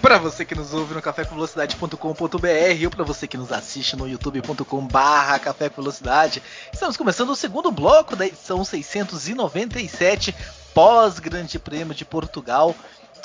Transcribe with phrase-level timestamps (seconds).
[0.00, 5.38] Para você que nos ouve no cafécomvelocidade.com.br ou para você que nos assiste no youtube.com/barra
[5.38, 6.42] Café com Velocidade,
[6.72, 10.34] estamos começando o segundo bloco da edição 697
[10.72, 12.74] pós Grande Prêmio de Portugal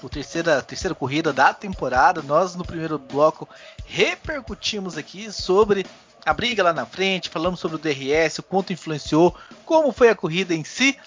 [0.03, 2.21] a terceira, terceira corrida da temporada.
[2.21, 3.47] Nós, no primeiro bloco,
[3.85, 5.85] repercutimos aqui sobre
[6.25, 10.15] a briga lá na frente, falamos sobre o DRS, o quanto influenciou, como foi a
[10.15, 10.97] corrida em si.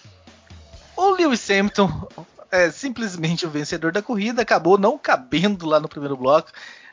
[0.96, 2.08] O Lewis Hamilton,
[2.50, 6.50] é, simplesmente o vencedor da corrida, acabou não cabendo lá no primeiro bloco.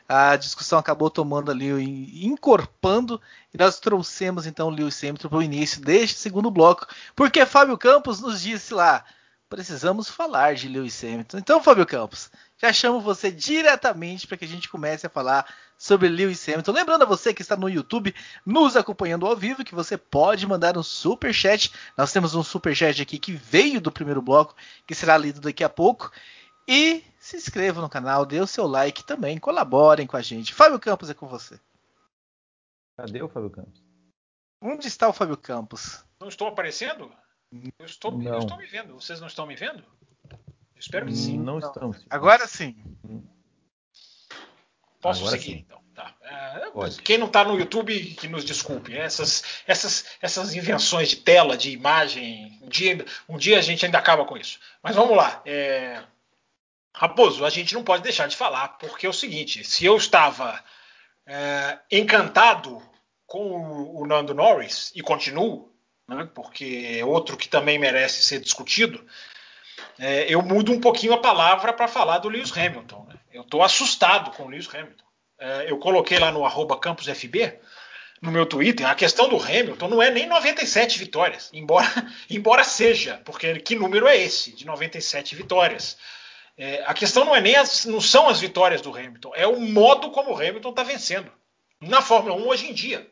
[0.08, 3.20] A discussão acabou tomando ali, encorpando,
[3.52, 7.76] e nós trouxemos então o Lewis Hamilton para o início deste segundo bloco, porque Fábio
[7.76, 9.04] Campos nos disse lá:
[9.48, 11.38] precisamos falar de Lewis Hamilton.
[11.38, 15.46] Então, Fábio Campos, já chamo você diretamente para que a gente comece a falar
[15.78, 16.72] sobre Lewis Hamilton.
[16.72, 20.76] Lembrando a você que está no YouTube nos acompanhando ao vivo que você pode mandar
[20.76, 21.72] um super chat.
[21.96, 24.54] Nós temos um super chat aqui que veio do primeiro bloco,
[24.86, 26.10] que será lido daqui a pouco.
[26.68, 30.52] E se inscreva no canal, dê o seu like também, colaborem com a gente.
[30.52, 31.60] Fábio Campos é com você.
[32.96, 33.84] Cadê o Fábio Campos?
[34.60, 36.04] Onde está o Fábio Campos?
[36.18, 37.12] Não estou aparecendo?
[37.78, 38.34] Eu estou, não.
[38.34, 38.94] eu estou me vendo.
[38.94, 39.84] Vocês não estão me vendo?
[40.30, 41.38] Eu espero que sim.
[41.38, 42.04] Não, não estamos.
[42.10, 42.76] Agora sim.
[45.00, 45.64] Posso Agora seguir, sim.
[45.66, 45.86] então.
[45.96, 46.14] Tá.
[46.20, 46.70] É,
[47.02, 48.94] quem não está no YouTube, que nos desculpe.
[48.94, 53.96] Essas, essas, essas invenções de tela, de imagem, um dia, um dia a gente ainda
[53.96, 54.60] acaba com isso.
[54.82, 55.40] Mas vamos lá.
[55.46, 56.02] É...
[56.94, 60.62] Raposo, a gente não pode deixar de falar, porque é o seguinte: se eu estava
[61.26, 62.82] é, encantado
[63.26, 65.74] com o Nando Norris e continuo,
[66.08, 69.04] né, porque é outro que também merece ser discutido,
[69.98, 73.06] é, eu mudo um pouquinho a palavra para falar do Lewis Hamilton.
[73.08, 73.14] Né?
[73.32, 75.04] Eu estou assustado com o Lewis Hamilton.
[75.38, 76.44] É, eu coloquei lá no
[76.78, 77.58] campusfb,
[78.20, 81.86] no meu Twitter, a questão do Hamilton não é nem 97 vitórias, embora,
[82.30, 85.98] embora seja, porque que número é esse, de 97 vitórias?
[86.56, 89.60] É, a questão não é nem as, não são as vitórias do Hamilton, é o
[89.60, 91.30] modo como o Hamilton está vencendo.
[91.80, 93.06] Na Fórmula 1 hoje em dia.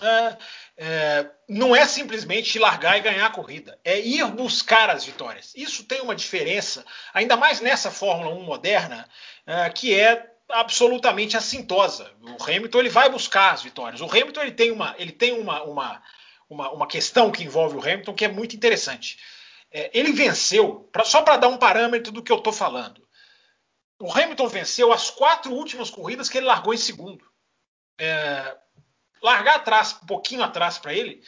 [0.00, 0.36] É,
[0.78, 5.52] é, não é simplesmente largar e ganhar a corrida, é ir buscar as vitórias.
[5.54, 9.06] Isso tem uma diferença, ainda mais nessa Fórmula 1 moderna,
[9.46, 12.10] é, que é absolutamente assintosa.
[12.20, 14.00] O Hamilton ele vai buscar as vitórias.
[14.00, 16.02] O Hamilton ele tem uma, ele tem uma, uma,
[16.48, 19.18] uma, uma questão que envolve o Hamilton que é muito interessante.
[19.70, 23.06] É, ele venceu, pra, só para dar um parâmetro do que eu estou falando.
[24.00, 27.24] O Hamilton venceu as quatro últimas corridas que ele largou em segundo.
[27.98, 28.56] É,
[29.22, 31.22] largar atrás, um pouquinho atrás para ele,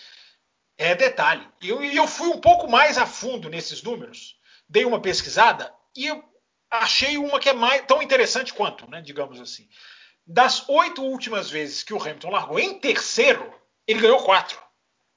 [0.77, 1.47] é detalhe.
[1.63, 4.37] E eu, eu fui um pouco mais a fundo nesses números,
[4.69, 6.23] dei uma pesquisada e eu
[6.71, 9.69] achei uma que é mais, tão interessante quanto, né, digamos assim.
[10.27, 13.55] Das oito últimas vezes que o Hamilton largou em terceiro,
[13.87, 14.63] ele ganhou quatro.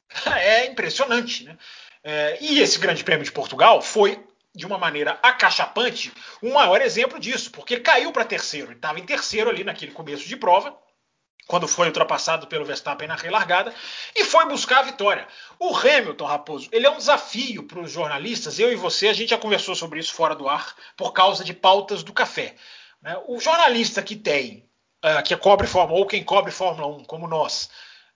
[0.37, 1.57] É impressionante, né?
[2.01, 4.23] É, e esse Grande Prêmio de Portugal foi,
[4.55, 8.67] de uma maneira acachapante, um maior exemplo disso, porque caiu para terceiro.
[8.67, 10.77] Ele estava em terceiro ali naquele começo de prova
[11.47, 13.73] quando foi ultrapassado pelo Verstappen na relargada,
[14.13, 15.27] e foi buscar a vitória.
[15.57, 19.29] O Hamilton, Raposo, ele é um desafio para os jornalistas, eu e você, a gente
[19.29, 22.55] já conversou sobre isso fora do ar, por causa de pautas do café.
[23.01, 23.17] Né?
[23.27, 24.69] O jornalista que tem,
[25.03, 27.69] uh, que cobre Fórmula, ou quem cobre Fórmula 1, como nós,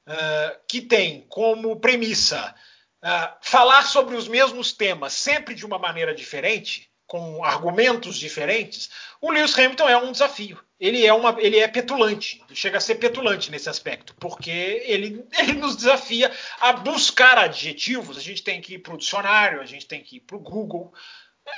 [0.08, 2.54] uh, que tem como premissa
[3.02, 8.90] uh, falar sobre os mesmos temas sempre de uma maneira diferente, com argumentos diferentes,
[9.20, 10.58] o Lewis Hamilton é um desafio.
[10.80, 15.52] Ele é, uma, ele é petulante, chega a ser petulante nesse aspecto, porque ele, ele
[15.52, 18.18] nos desafia a buscar adjetivos.
[18.18, 20.40] A gente tem que ir para o dicionário, a gente tem que ir para o
[20.40, 20.94] Google.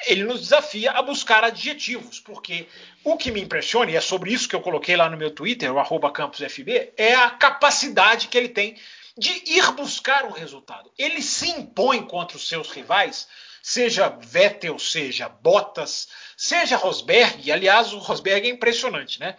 [0.07, 2.67] Ele nos desafia a buscar adjetivos, porque
[3.03, 5.71] o que me impressiona, e é sobre isso que eu coloquei lá no meu Twitter,
[5.71, 8.75] o campusfb, é a capacidade que ele tem
[9.15, 10.91] de ir buscar um resultado.
[10.97, 13.27] Ele se impõe contra os seus rivais
[13.63, 17.50] seja Vettel, seja Bottas, seja Rosberg.
[17.50, 19.38] Aliás, o Rosberg é impressionante, né?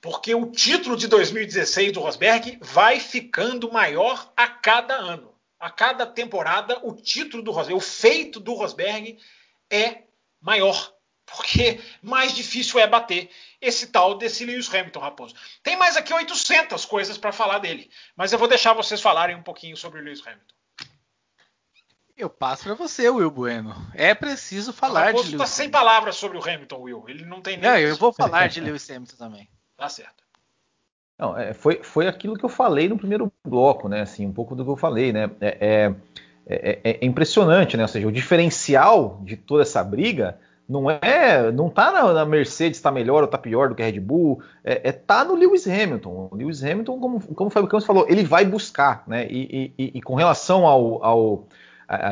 [0.00, 5.32] Porque o título de 2016 do Rosberg vai ficando maior a cada ano.
[5.60, 9.18] A cada temporada, o título do Rosberg, o feito do Rosberg
[9.70, 10.04] é
[10.40, 10.92] maior.
[11.26, 15.34] Porque mais difícil é bater esse tal desse Lewis Hamilton, Raposo.
[15.62, 19.42] Tem mais aqui 800 coisas para falar dele, mas eu vou deixar vocês falarem um
[19.42, 20.54] pouquinho sobre o Lewis Hamilton.
[22.16, 23.74] Eu passo para você, Will Bueno.
[23.94, 25.38] É preciso falar de Lewis.
[25.38, 27.04] Tá sem palavras sobre o Hamilton, Will.
[27.08, 27.70] Ele não tem nem.
[27.70, 29.48] Não, eu vou falar de Lewis Hamilton também.
[29.74, 30.22] Tá certo.
[31.18, 34.02] Não, é, foi, foi aquilo que eu falei no primeiro bloco, né?
[34.02, 35.28] Assim, um pouco do que eu falei, né?
[35.40, 35.92] É,
[36.46, 37.82] é, é, é impressionante, né?
[37.82, 40.38] Ou seja, o diferencial de toda essa briga
[40.68, 43.86] não é, não tá na, na Mercedes está melhor ou está pior do que a
[43.86, 46.28] Red Bull, é, é tá no Lewis Hamilton.
[46.30, 49.26] O Lewis Hamilton, como, como o Fábio Campos falou, ele vai buscar, né?
[49.28, 51.48] E, e, e com relação ao, ao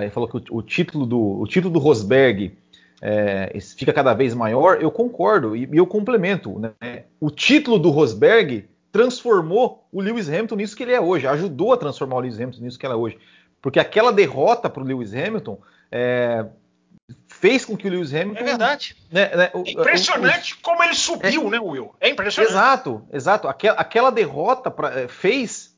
[0.00, 2.56] ele falou que o, o, título do o título do Rosberg
[3.00, 7.04] é, fica cada vez maior, eu concordo e, e eu complemento, né?
[7.18, 11.76] O título do Rosberg transformou o Lewis Hamilton nisso que ele é hoje, ajudou a
[11.76, 13.18] transformar o Lewis Hamilton nisso que ele é hoje.
[13.62, 15.60] Porque aquela derrota para o Lewis Hamilton
[15.90, 16.46] é,
[17.28, 18.40] fez com que o Lewis Hamilton.
[18.40, 18.96] É verdade.
[19.10, 21.94] Né, né, o, é impressionante o, o, como ele subiu, é, né, Will?
[22.00, 22.52] É impressionante.
[22.52, 23.48] Exato, exato.
[23.48, 25.69] Aquela, aquela derrota pra, é, fez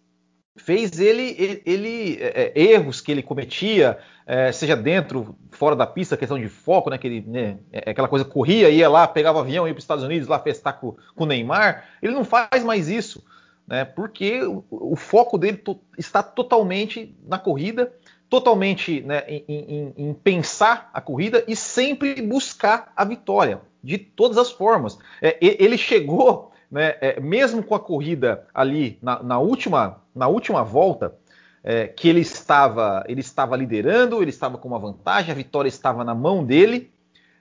[0.56, 5.86] fez ele, ele, ele é, é, erros que ele cometia, é, seja dentro, fora da
[5.86, 9.40] pista, questão de foco, né, que ele, né, é, aquela coisa corria, ia lá, pegava
[9.40, 11.88] avião, ia para os Estados Unidos, lá festar com, com o Neymar.
[12.02, 13.24] Ele não faz mais isso,
[13.66, 17.92] né, porque o, o foco dele to, está totalmente na corrida,
[18.28, 24.38] totalmente né, em, em, em, pensar a corrida e sempre buscar a vitória, de todas
[24.38, 24.98] as formas.
[25.20, 30.64] É, ele chegou né, é, mesmo com a corrida ali na, na última, na última
[30.64, 31.14] volta,
[31.62, 36.02] é, que ele estava, ele estava liderando, ele estava com uma vantagem, a vitória estava
[36.02, 36.90] na mão dele.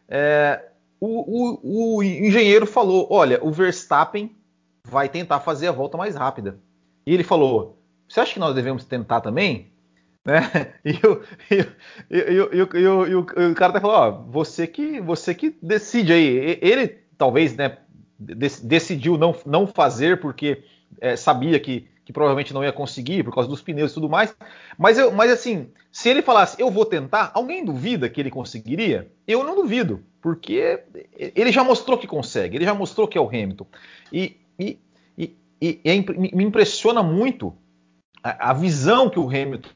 [0.10, 0.62] É,
[1.00, 4.36] o, o, o, engenheiro falou: Olha, o Verstappen
[4.86, 6.60] vai tentar fazer a volta mais rápida.
[7.08, 7.78] E ele falou:
[8.10, 9.72] Você acha que nós devemos tentar também?
[10.26, 10.74] Né?
[10.84, 11.24] E, eu,
[13.20, 16.60] o cara até falou: ó, você que você que decide aí.
[16.62, 17.78] Ele talvez né,
[18.22, 20.64] decidiu não, não fazer porque
[21.00, 24.36] é, sabia que, que provavelmente não ia conseguir por causa dos pneus e tudo mais.
[24.78, 29.12] Mas, eu, mas assim, se ele falasse eu vou tentar, alguém duvida que ele conseguiria?
[29.28, 30.84] Eu não duvido, porque
[31.20, 33.66] ele já mostrou que consegue, ele já mostrou que é o Hamilton.
[34.12, 34.80] E, e,
[35.18, 35.96] e, e é,
[36.36, 37.56] me impressiona muito
[38.24, 39.72] a, a visão que o Hamilton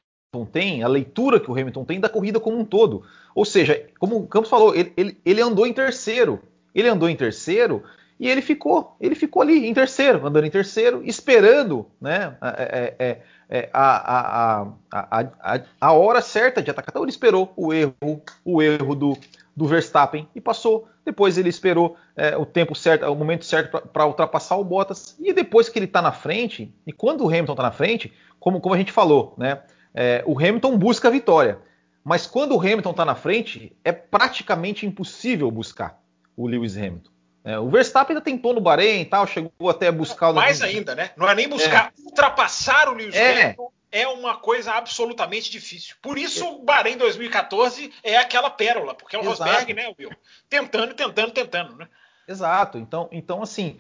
[0.52, 3.04] tem, a leitura que o Hamilton tem da corrida como um todo.
[3.34, 6.42] Ou seja, como o Campos falou, ele, ele, ele andou em terceiro.
[6.74, 7.84] Ele andou em terceiro
[8.20, 13.22] e ele ficou, ele ficou ali em terceiro, andando em terceiro, esperando né, é, é,
[13.50, 16.92] é, a, a, a, a, hora certa de atacar.
[16.92, 19.18] Então ele esperou o erro, o erro do,
[19.56, 20.88] do Verstappen e passou.
[21.04, 25.16] Depois ele esperou é, o tempo certo, o momento certo para ultrapassar o Bottas.
[25.20, 28.62] E depois que ele está na frente, e quando o Hamilton está na frente, como,
[28.62, 29.62] como a gente falou, né,
[29.94, 31.60] é, o Hamilton busca a vitória.
[32.02, 36.00] Mas quando o Hamilton está na frente, é praticamente impossível buscar
[36.38, 37.15] o Lewis Hamilton.
[37.46, 40.34] É, o Verstappen ainda tentou no Bahrein e tal, chegou até a buscar o.
[40.34, 41.12] Mais ainda, né?
[41.16, 41.94] Não é nem buscar.
[41.96, 42.02] É.
[42.02, 43.44] Ultrapassar o Lewis é.
[43.44, 45.96] Hamilton é uma coisa absolutamente difícil.
[46.02, 49.44] Por isso o Bahrein 2014 é aquela pérola, porque é o Exato.
[49.44, 50.10] Rosberg, né, Will?
[50.50, 51.88] Tentando, tentando, tentando, né?
[52.28, 52.80] Exato.
[52.80, 53.78] Então, então assim.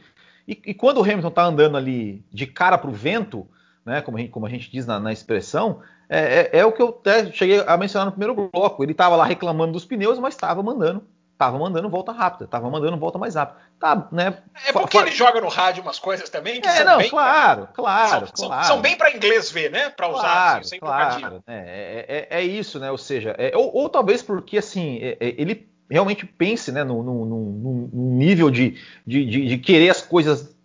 [0.47, 3.49] E, e quando o Hamilton tá andando ali de cara pro vento,
[3.83, 3.99] né?
[4.03, 6.83] Como a gente, como a gente diz na, na expressão, é, é, é, o que
[6.83, 8.83] eu até cheguei a mencionar no primeiro bloco.
[8.83, 11.03] Ele estava lá reclamando dos pneus, mas estava mandando
[11.37, 13.59] tava mandando volta rápida, tava mandando volta mais rápida.
[13.79, 14.37] Tá, né?
[14.65, 17.63] É porque ele joga no rádio umas coisas também que é, são não, bem claro,
[17.63, 17.73] pra...
[17.73, 18.67] claro, são, claro.
[18.67, 19.89] São, bem para inglês ver, né?
[19.89, 22.89] Para usar claro, assim, sem claro, é, é, é, é, isso, né?
[22.89, 27.25] Ou seja, é, ou, ou, talvez porque assim é, ele realmente pense, né, no, no,
[27.25, 30.55] no, no nível de, de, de, de querer as coisas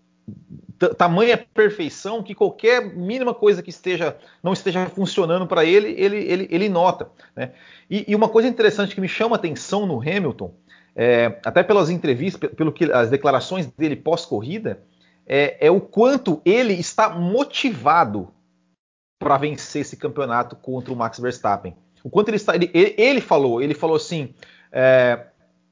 [0.88, 6.48] tamanha perfeição que qualquer mínima coisa que esteja não esteja funcionando para ele, ele, ele,
[6.50, 7.10] ele nota.
[7.36, 7.52] Né?
[7.88, 10.54] E, e, uma coisa interessante que me chama atenção no Hamilton,
[10.96, 14.82] é, até pelas entrevistas, pelo que as declarações dele pós-corrida,
[15.26, 18.28] é, é, o quanto ele está motivado
[19.18, 21.76] para vencer esse campeonato contra o Max Verstappen.
[22.02, 24.34] O quanto ele está, ele, ele falou, ele falou assim,
[24.72, 25.26] é,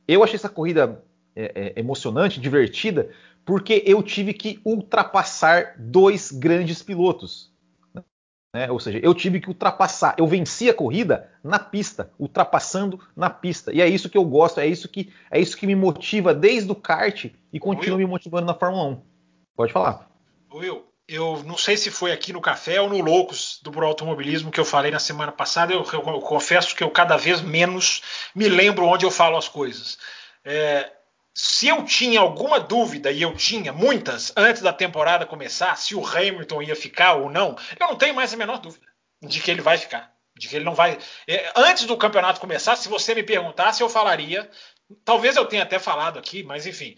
[0.07, 1.03] eu achei essa corrida
[1.35, 3.11] é, é, emocionante, divertida,
[3.49, 7.51] porque eu tive que ultrapassar dois grandes pilotos.
[8.55, 8.71] Né?
[8.71, 13.73] Ou seja, eu tive que ultrapassar, eu venci a corrida na pista, ultrapassando na pista.
[13.73, 16.71] E é isso que eu gosto, é isso que é isso que me motiva desde
[16.71, 19.03] o kart e continua Will, me motivando na Fórmula 1.
[19.57, 20.11] Pode falar.
[20.53, 24.51] Will, eu não sei se foi aqui no Café ou no Loucos do Pro Automobilismo
[24.51, 25.73] que eu falei na semana passada.
[25.73, 28.03] Eu, eu, eu confesso que eu cada vez menos
[28.35, 29.97] me lembro onde eu falo as coisas.
[30.45, 30.98] É,
[31.41, 36.05] se eu tinha alguma dúvida, e eu tinha muitas, antes da temporada começar, se o
[36.05, 38.85] Hamilton ia ficar ou não, eu não tenho mais a menor dúvida
[39.23, 40.13] de que ele vai ficar.
[40.37, 40.99] De que ele não vai.
[41.29, 44.51] É, antes do campeonato começar, se você me perguntasse, eu falaria.
[45.05, 46.97] Talvez eu tenha até falado aqui, mas enfim.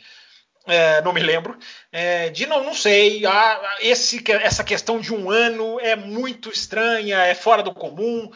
[0.67, 1.59] É, não me lembro,
[1.93, 3.27] é, de não, não sei.
[3.27, 8.31] Ah, esse, essa questão de um ano é muito estranha, é fora do comum.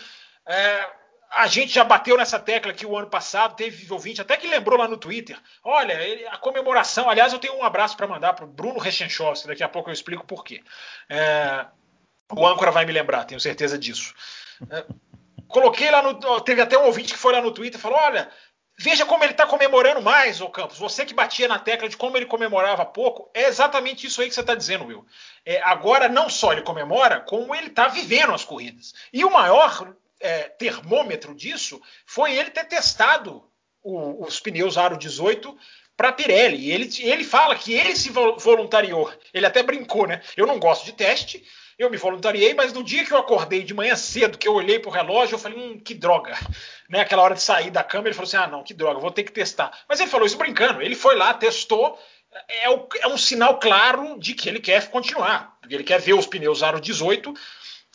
[0.46, 0.86] É,
[1.34, 4.78] a gente já bateu nessa tecla aqui o ano passado, teve ouvinte até que lembrou
[4.78, 5.36] lá no Twitter.
[5.64, 5.98] Olha,
[6.30, 7.10] a comemoração.
[7.10, 9.94] Aliás, eu tenho um abraço para mandar para o Bruno Rechenchowski, daqui a pouco eu
[9.94, 10.62] explico por quê.
[11.08, 11.66] É,
[12.32, 14.14] o âncora vai me lembrar, tenho certeza disso.
[14.70, 14.84] É,
[15.48, 16.40] coloquei lá no.
[16.40, 18.30] Teve até um ouvinte que foi lá no Twitter e falou: olha.
[18.76, 20.76] Veja como ele está comemorando mais, ô Campos.
[20.80, 24.34] Você que batia na tecla de como ele comemorava pouco, é exatamente isso aí que
[24.34, 25.06] você está dizendo, Will.
[25.46, 28.92] É, agora, não só ele comemora, como ele está vivendo as corridas.
[29.12, 33.44] E o maior é, termômetro disso foi ele ter testado
[33.82, 35.54] o, os pneus Aro 18
[35.94, 36.72] para Pirelli.
[36.72, 39.12] Ele, ele fala que ele se voluntariou.
[39.34, 40.22] Ele até brincou, né?
[40.34, 41.44] Eu não gosto de teste,
[41.78, 44.78] eu me voluntariei, mas no dia que eu acordei de manhã cedo, que eu olhei
[44.78, 46.34] pro relógio, eu falei, hum, que droga.
[46.86, 47.00] Né?
[47.00, 49.22] Aquela hora de sair da cama, ele falou assim: ah, não, que droga, vou ter
[49.22, 49.72] que testar.
[49.88, 50.82] Mas ele falou isso brincando.
[50.82, 51.98] Ele foi lá, testou.
[52.46, 55.56] É, é um sinal claro de que ele quer continuar.
[55.70, 57.34] Ele quer ver os pneus Aro 18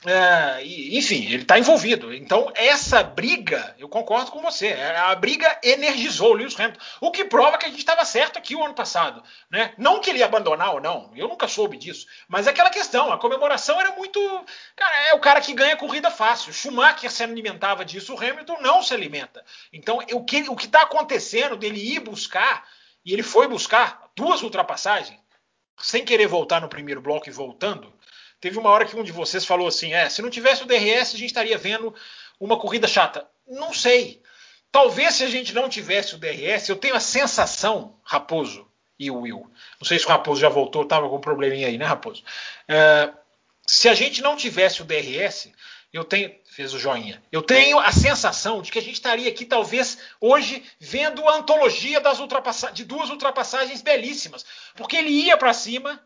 [0.06, 2.14] é, enfim, ele está envolvido.
[2.14, 7.12] Então, essa briga, eu concordo com você, é, a briga energizou o Lewis Hamilton, o
[7.12, 9.22] que prova que a gente estava certo aqui o ano passado.
[9.52, 9.74] Né?
[9.78, 13.18] Não que ele ia abandonar ou não, eu nunca soube disso, mas aquela questão, a
[13.18, 14.20] comemoração era muito.
[14.74, 16.54] Cara, é o cara que ganha corrida fácil.
[16.54, 19.44] Schumacher se alimentava disso, o Hamilton não se alimenta.
[19.74, 22.66] Então, o que o está acontecendo dele ir buscar,
[23.04, 25.20] e ele foi buscar duas ultrapassagens,
[25.78, 27.99] sem querer voltar no primeiro bloco e voltando
[28.40, 31.14] Teve uma hora que um de vocês falou assim: é, se não tivesse o DRS,
[31.14, 31.94] a gente estaria vendo
[32.40, 33.28] uma corrida chata.
[33.48, 34.22] Não sei.
[34.72, 38.68] Talvez se a gente não tivesse o DRS, eu tenho a sensação, Raposo
[39.00, 39.50] e o Will.
[39.80, 42.24] Não sei se o Raposo já voltou, estava com um probleminha aí, né, Raposo?
[42.68, 43.12] É,
[43.66, 45.52] se a gente não tivesse o DRS,
[45.92, 46.38] eu tenho.
[46.52, 47.22] Fez o joinha.
[47.32, 52.02] Eu tenho a sensação de que a gente estaria aqui, talvez, hoje, vendo a antologia
[52.02, 52.18] das
[52.74, 54.46] de duas ultrapassagens belíssimas.
[54.76, 56.04] Porque ele ia para cima,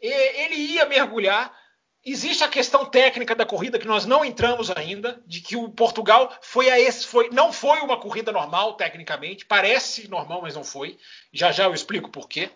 [0.00, 1.56] ele ia mergulhar,
[2.06, 6.36] Existe a questão técnica da corrida que nós não entramos ainda, de que o Portugal
[6.42, 10.98] foi a esse, foi, não foi uma corrida normal tecnicamente, parece normal, mas não foi.
[11.32, 12.50] Já já eu explico por quê.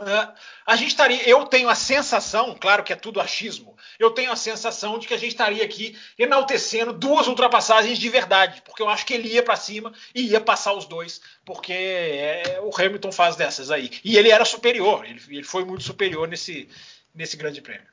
[0.00, 0.32] Uh,
[0.66, 4.36] a gente estaria, eu tenho a sensação, claro que é tudo achismo, eu tenho a
[4.36, 9.04] sensação de que a gente estaria aqui enaltecendo duas ultrapassagens de verdade, porque eu acho
[9.04, 13.36] que ele ia para cima e ia passar os dois, porque é, o Hamilton faz
[13.36, 13.90] dessas aí.
[14.02, 16.68] E ele era superior, ele, ele foi muito superior nesse,
[17.14, 17.92] nesse grande prêmio.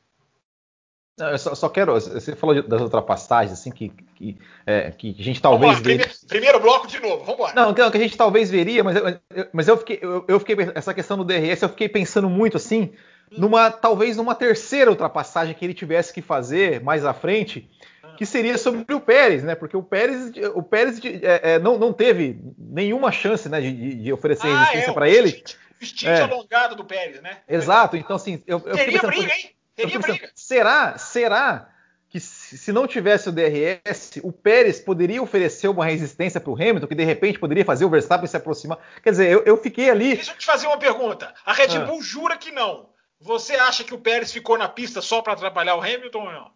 [1.19, 1.93] Eu só, só, quero.
[1.93, 5.75] Você falou das ultrapassagens, assim, que, que, é, que a gente talvez.
[5.75, 7.53] Lá, primeiro, primeiro, bloco de novo, vamos embora.
[7.53, 9.19] Não, que, a gente talvez veria, mas, eu,
[9.51, 10.55] mas eu, fiquei, eu, eu, fiquei.
[10.73, 12.93] Essa questão do DRS, eu fiquei pensando muito assim,
[13.31, 17.69] numa talvez numa terceira ultrapassagem que ele tivesse que fazer mais à frente,
[18.17, 19.55] que seria sobre o Pérez, né?
[19.55, 24.13] Porque o Pérez, o Pérez é, é, não, não teve nenhuma chance né, de, de
[24.13, 25.43] oferecer ah, resistência é, para ele.
[25.81, 26.21] O stint é.
[26.21, 27.37] alongado do Pérez, né?
[27.47, 28.43] Exato, então assim.
[28.45, 29.51] Eu, eu Teria briga, hein?
[29.79, 30.31] Teria briga.
[30.35, 31.69] Será, será
[32.09, 36.87] que se não tivesse o DRS, o Pérez poderia oferecer uma resistência para o Hamilton,
[36.87, 38.79] que de repente poderia fazer o Verstappen se aproximar?
[39.03, 40.15] Quer dizer, eu, eu fiquei ali.
[40.15, 41.33] Deixa eu te fazer uma pergunta.
[41.45, 41.85] A Red ah.
[41.85, 42.03] Bull ah.
[42.03, 42.89] jura que não.
[43.21, 46.51] Você acha que o Pérez ficou na pista só para atrapalhar o Hamilton ou não?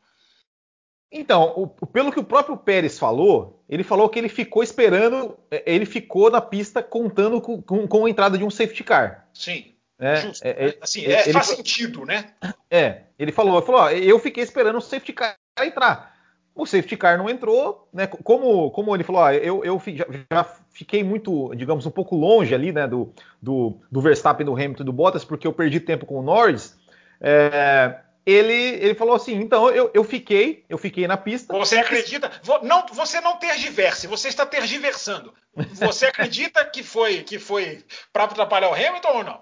[1.11, 5.61] Então, o, pelo que o próprio Pérez falou, ele falou que ele ficou esperando, é,
[5.67, 9.27] ele ficou na pista contando com, com, com a entrada de um safety car.
[9.31, 9.72] Sim.
[9.99, 10.45] É, Justo.
[10.45, 12.31] É, é, assim, é, faz sentido, né?
[12.69, 16.13] É, ele falou, falou, ó, eu fiquei esperando o safety car entrar.
[16.55, 18.05] O safety car não entrou, né?
[18.05, 22.53] Como, como ele falou, ó, eu, eu já, já, fiquei muito, digamos, um pouco longe
[22.53, 26.05] ali, né, do, do, do Verstappen, do Hamilton e do Bottas, porque eu perdi tempo
[26.05, 26.75] com o Norris.
[27.21, 31.53] É, ele, ele falou assim, então eu, eu fiquei, eu fiquei na pista.
[31.57, 32.31] Você acredita?
[32.63, 35.33] Não, você não tergiverse, você está tergiversando.
[35.73, 39.41] Você acredita que foi que foi para atrapalhar o Hamilton ou não?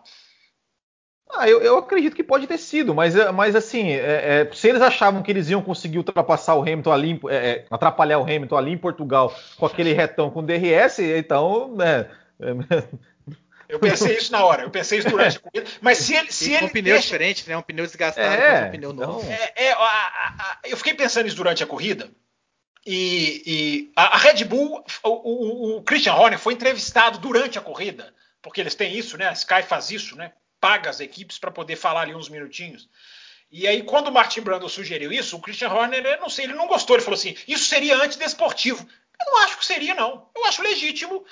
[1.34, 4.68] Ah, eu, eu, acredito que pode ter sido, mas, é, mas assim, é, é, se
[4.68, 8.58] eles achavam que eles iam conseguir ultrapassar o Hamilton ali, é, é, atrapalhar o Hamilton
[8.58, 11.74] ali em Portugal com aquele retão com DRS, então.
[11.76, 12.08] Né,
[13.70, 16.32] eu pensei isso na hora, eu pensei isso durante a corrida, mas se ele.
[16.32, 17.04] Se e ele com pneu deixa...
[17.04, 17.56] diferente, né?
[17.56, 19.26] Um pneu desgastado é, um pneu novo.
[19.56, 22.10] É, a, a, a, eu fiquei pensando isso durante a corrida.
[22.86, 28.14] E, e a, Red Bull, o, o, o Christian Horner foi entrevistado durante a corrida,
[28.42, 29.28] porque eles têm isso, né?
[29.28, 30.34] A Sky faz isso, né?
[30.62, 32.88] Paga as equipes para poder falar ali uns minutinhos.
[33.52, 36.68] E aí, quando o Martin Brando sugeriu isso, o Christian Horner, não sei, ele não
[36.68, 36.96] gostou.
[36.96, 38.88] Ele falou assim: isso seria antidesportivo.
[39.20, 40.30] Eu não acho que seria, não.
[40.36, 41.24] Eu acho legítimo.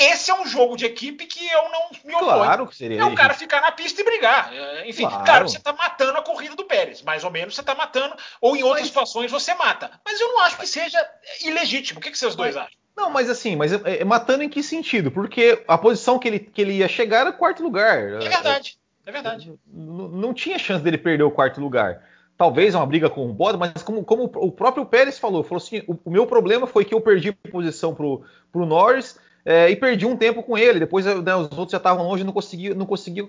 [0.00, 2.42] Esse é um jogo de equipe que eu não me oponho.
[2.42, 3.00] Claro que seria.
[3.00, 4.52] É o cara ficar na pista e brigar.
[4.52, 7.02] É, enfim, claro, claro você está matando a corrida do Pérez.
[7.02, 8.88] Mais ou menos você está matando, ou em outras Mas...
[8.88, 9.90] situações você mata.
[10.04, 10.98] Mas eu não acho que seja
[11.44, 12.00] ilegítimo.
[12.00, 12.64] O que, que vocês dois Mas...
[12.64, 12.78] acham?
[12.96, 15.10] Não, mas assim, mas é, é, matando em que sentido?
[15.10, 17.98] Porque a posição que ele, que ele ia chegar era quarto lugar.
[17.98, 18.75] É verdade.
[19.06, 19.54] É verdade.
[19.72, 22.02] Não, tinha chance dele perder o quarto lugar.
[22.36, 25.82] talvez uma briga com o Bottas, mas como, como, o próprio Pérez falou, falou assim,
[25.86, 28.22] o, o, meu problema foi que eu perdi posição pro,
[28.52, 30.80] pro Norris é, e perdi um tempo com ele.
[30.80, 33.28] Depois né, os outros já estavam longe, não consegui, não consegui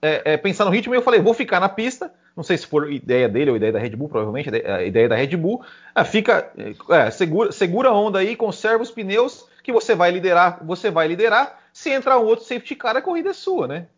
[0.00, 0.94] é, é, pensar no ritmo.
[0.94, 2.12] E eu falei, vou ficar na pista.
[2.36, 5.16] Não sei se for ideia dele ou ideia da Red Bull, provavelmente a ideia da
[5.16, 5.60] Red Bull.
[5.92, 6.52] É, fica,
[6.88, 10.64] é, segura, segura a onda aí, conserva os pneus que você vai liderar.
[10.64, 11.58] Você vai liderar.
[11.72, 13.88] Se entrar um outro safety car, a corrida é sua, né?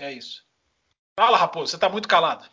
[0.00, 0.42] É isso.
[1.18, 2.44] Fala, Raposo, você está muito calado.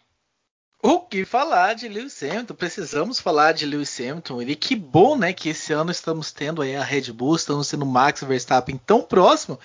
[0.83, 2.53] O que falar de Lewis Hamilton?
[2.53, 4.41] Precisamos falar de Lewis Hamilton.
[4.43, 7.83] E que bom, né, que esse ano estamos tendo aí a Red Bull, estamos tendo
[7.83, 9.59] o Max Verstappen tão próximo,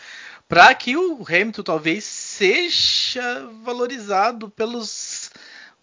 [0.48, 5.30] para que o Hamilton talvez seja valorizado pelos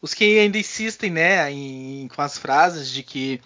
[0.01, 3.41] os que ainda insistem, né, em, com as frases de que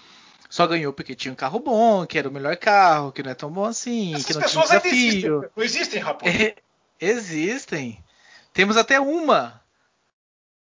[0.49, 3.35] só ganhou porque tinha um carro bom, que era o melhor carro, que não é
[3.35, 4.93] tão bom assim, Essas que não pessoas tinha desafio.
[4.93, 5.49] Ainda existem.
[5.55, 6.35] Não existem, rapaz.
[6.39, 6.55] É,
[7.01, 8.03] existem.
[8.53, 9.63] Temos até uma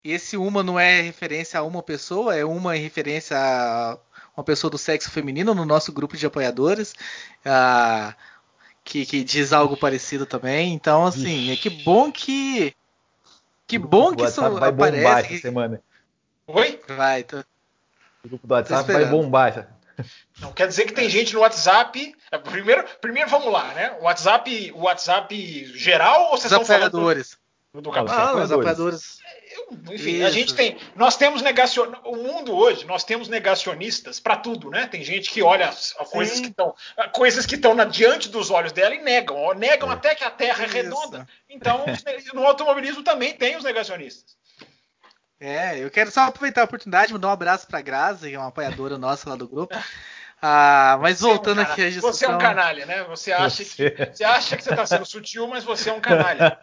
[0.05, 3.99] esse uma não é referência a uma pessoa, é uma referência a
[4.37, 6.93] uma pessoa do sexo feminino no nosso grupo de apoiadores,
[7.47, 8.15] uh,
[8.85, 10.75] que, que, diz algo parecido também.
[10.75, 12.75] Então, assim, é que bom que.
[13.67, 15.03] Que bom que isso vai aparece.
[15.03, 15.83] Bombar essa semana.
[16.47, 16.81] Oi?
[16.89, 17.39] Vai, tô...
[17.39, 19.69] O grupo do WhatsApp vai bombar.
[20.39, 22.15] Não quer dizer que tem gente no WhatsApp.
[22.43, 23.97] Primeiro, primeiro vamos lá, né?
[24.01, 27.25] O WhatsApp, o WhatsApp geral ou vocês estão falando
[27.81, 29.19] do, Ah, os apoiadores
[29.91, 30.27] enfim, Isso.
[30.27, 34.87] a gente tem, nós temos negacion, o mundo hoje, nós temos negacionistas para tudo, né?
[34.87, 35.73] Tem gente que olha
[36.11, 36.75] coisas que estão,
[37.13, 39.95] coisas que estão diante dos olhos dela e negam, negam é.
[39.95, 40.77] até que a Terra Isso.
[40.77, 41.29] é redonda.
[41.49, 41.85] Então,
[42.33, 44.37] no automobilismo também tem os negacionistas.
[45.39, 48.39] É, eu quero só aproveitar a oportunidade, mandar um abraço para a Graça, que é
[48.39, 49.75] uma apoiadora nossa lá do grupo.
[50.47, 52.13] Ah, mas você voltando é um aqui a discussão...
[52.13, 53.03] Você é um canalha, né?
[53.05, 53.91] Você acha você...
[53.91, 56.59] que você acha que você está sendo sutil, mas você é um canalha.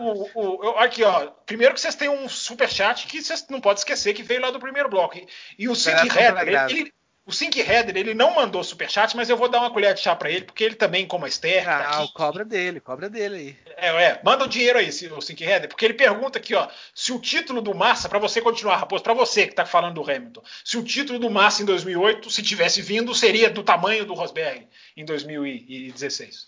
[0.00, 1.26] O, o, eu, aqui, ó.
[1.44, 4.50] Primeiro que vocês têm um super chat que vocês não podem esquecer que veio lá
[4.50, 5.18] do primeiro bloco.
[5.18, 6.92] E, e o Sync Header, ele, ele,
[7.28, 10.16] o Sync Header, ele não mandou superchat, mas eu vou dar uma colher de chá
[10.16, 11.62] para ele, porque ele também, como a Esther.
[11.62, 13.56] Tá ah, tá o cobra dele, cobra dele aí.
[13.76, 17.12] É, é, manda o dinheiro aí, o Sync Header, porque ele pergunta aqui, ó, se
[17.12, 20.42] o título do Massa, para você continuar, Raposo, para você que tá falando do Hamilton,
[20.64, 24.66] se o título do Massa em 2008, se tivesse vindo, seria do tamanho do Rosberg
[24.96, 26.46] em 2016.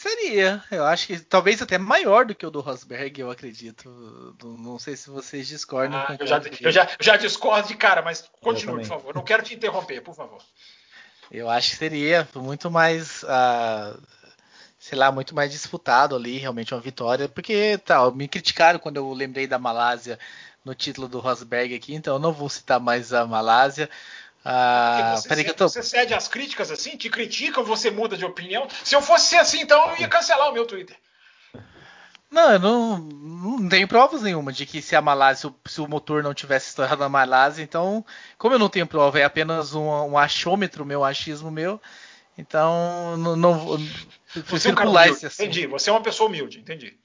[0.00, 4.34] Seria, eu acho que talvez até maior do que o do Rosberg, eu acredito.
[4.42, 5.98] Não sei se vocês discordam.
[5.98, 9.14] Ah, eu, já, eu já, já, discordo de cara, mas continue, por favor.
[9.14, 10.40] Não quero te interromper, por favor.
[11.30, 14.02] Eu acho que seria muito mais, uh,
[14.78, 18.96] sei lá, muito mais disputado ali, realmente uma vitória, porque tal, tá, me criticaram quando
[18.96, 20.18] eu lembrei da Malásia
[20.64, 23.90] no título do Rosberg aqui, então eu não vou citar mais a Malásia.
[24.44, 25.68] Ah, você, peraí que eu tô...
[25.68, 26.96] você cede às críticas assim?
[26.96, 28.66] Te criticam, você muda de opinião?
[28.82, 30.96] Se eu fosse assim, então eu ia cancelar o meu Twitter.
[32.30, 36.22] Não, eu não, não tenho provas nenhuma de que se a Malásia, se o, motor
[36.22, 38.04] não tivesse estourado na Malásia, então,
[38.38, 41.80] como eu não tenho prova, é apenas um, um achômetro meu, um achismo meu,
[42.38, 43.78] então não, não
[44.46, 45.42] você é um pular esse assunto.
[45.42, 46.96] Entendi, você é uma pessoa humilde, entendi.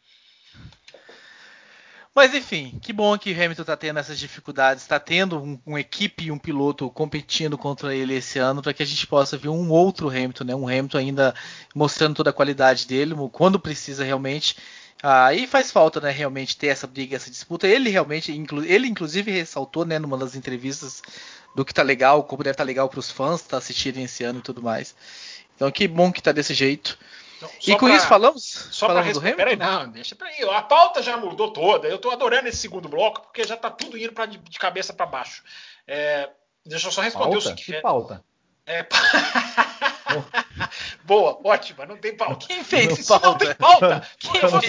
[2.16, 6.24] Mas enfim, que bom que Hamilton está tendo essas dificuldades, está tendo um, um, equipe
[6.24, 9.70] e um piloto competindo contra ele esse ano, para que a gente possa ver um
[9.70, 10.56] outro Hamilton, né?
[10.56, 11.36] Um Hamilton ainda
[11.76, 14.56] mostrando toda a qualidade dele, quando precisa realmente.
[15.04, 17.68] Aí ah, faz falta, né, realmente ter essa briga, essa disputa.
[17.68, 21.02] Ele realmente, inclu ele inclusive ressaltou, né, numa das entrevistas
[21.54, 24.24] do que tá legal, como deve estar tá legal para os fãs tá assistirem esse
[24.24, 24.96] ano e tudo mais.
[25.56, 26.98] Então que bom que tá desse jeito.
[27.38, 28.44] Então, e com pra, isso falamos?
[28.72, 29.36] Só para responder.
[29.36, 30.44] Peraí, não, deixa pra aí.
[30.50, 31.88] A pauta já mudou toda.
[31.88, 34.94] Eu tô adorando esse segundo bloco porque já tá tudo indo pra, de, de cabeça
[34.94, 35.44] para baixo.
[35.88, 36.30] É,
[36.66, 37.38] deixa eu só responder pauta?
[37.38, 37.66] o seguinte.
[37.66, 38.24] Que pauta?
[38.66, 38.84] É,
[41.04, 42.48] Boa, ótima, não tem pauta.
[42.48, 44.60] Quem fez não, se não tem pauta, quem eu não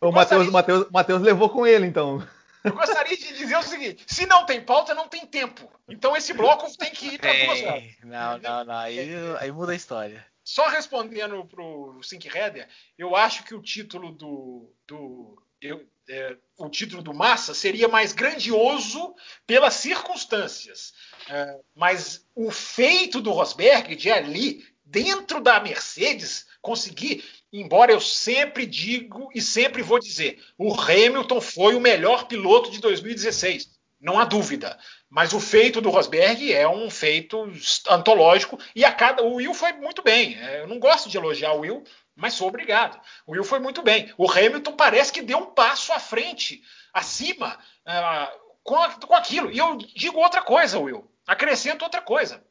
[0.00, 2.26] O Matheus, Matheus, Matheus levou com ele, então.
[2.64, 5.70] Eu gostaria de dizer o seguinte: se não tem pauta, não tem tempo.
[5.88, 7.84] Então esse bloco tem que ir para duas horas.
[8.02, 8.74] Não, não, não.
[8.74, 8.98] Aí,
[9.38, 10.24] aí muda a história.
[10.46, 16.36] Só respondendo para o Sync Header, eu acho que o título do, do eu, é,
[16.56, 19.12] o título do Massa seria mais grandioso
[19.44, 20.94] pelas circunstâncias.
[21.28, 28.66] É, mas o feito do Rosberg de ali, dentro da Mercedes, conseguir, embora eu sempre
[28.66, 34.24] digo e sempre vou dizer, o Hamilton foi o melhor piloto de 2016 não há
[34.24, 34.78] dúvida.
[35.08, 37.50] Mas o feito do Rosberg é um feito
[37.88, 40.38] antológico e a cada o Will foi muito bem.
[40.38, 43.00] É, eu não gosto de elogiar o Will, mas sou obrigado.
[43.26, 44.12] O Will foi muito bem.
[44.16, 49.50] O Hamilton parece que deu um passo à frente, acima, uh, com, a, com aquilo.
[49.50, 51.10] E eu digo outra coisa, Will.
[51.26, 52.42] Acrescento outra coisa.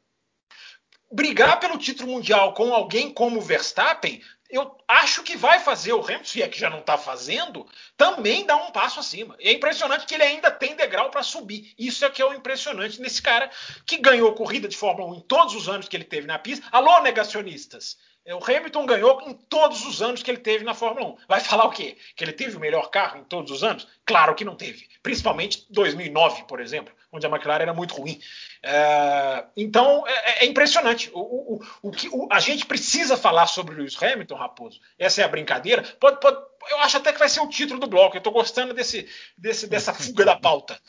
[1.10, 6.24] Brigar pelo título mundial com alguém como Verstappen, eu, acho que vai fazer o Hamilton,
[6.24, 9.36] se é que já não está fazendo, também dar um passo acima.
[9.38, 11.74] E é impressionante que ele ainda tem degrau para subir.
[11.78, 13.50] Isso é que é o impressionante nesse cara
[13.84, 16.66] que ganhou corrida de Fórmula 1 em todos os anos que ele teve na pista.
[16.70, 17.96] Alô, negacionistas!
[18.26, 21.16] É, o Hamilton ganhou em todos os anos que ele teve na Fórmula 1.
[21.28, 21.96] Vai falar o quê?
[22.16, 23.86] Que ele teve o melhor carro em todos os anos?
[24.04, 24.88] Claro que não teve.
[25.00, 28.20] Principalmente 2009, por exemplo, onde a McLaren era muito ruim.
[28.64, 31.08] É, então é, é impressionante.
[31.14, 34.80] O, o, o, que a gente precisa falar sobre o Lewis Hamilton, Raposo.
[34.98, 35.84] Essa é a brincadeira.
[36.00, 36.36] Pode, pode,
[36.68, 38.16] eu acho até que vai ser o título do bloco.
[38.16, 39.08] Eu estou gostando desse,
[39.38, 40.80] desse, dessa fuga da pauta.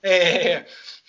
[0.00, 0.64] É,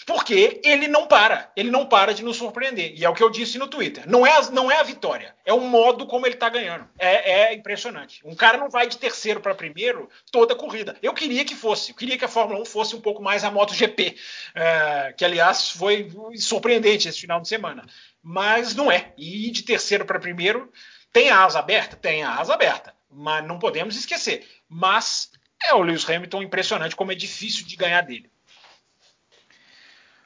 [0.06, 2.94] porque ele não para, ele não para de nos surpreender.
[2.96, 4.08] E é o que eu disse no Twitter.
[4.08, 6.88] Não é, a, não é a vitória, é o modo como ele está ganhando.
[7.00, 8.22] É, é, impressionante.
[8.24, 10.96] Um cara não vai de terceiro para primeiro toda a corrida.
[11.02, 13.50] Eu queria que fosse, eu queria que a Fórmula 1 fosse um pouco mais a
[13.50, 14.16] MotoGP,
[14.54, 17.84] é, que aliás foi surpreendente esse final de semana.
[18.22, 19.12] Mas não é.
[19.18, 20.72] E de terceiro para primeiro
[21.12, 21.96] tem a asa aberta?
[21.96, 22.94] Tem a asa aberta.
[23.10, 24.46] Mas não podemos esquecer.
[24.70, 25.32] Mas
[25.64, 28.30] é o Lewis Hamilton impressionante como é difícil de ganhar dele.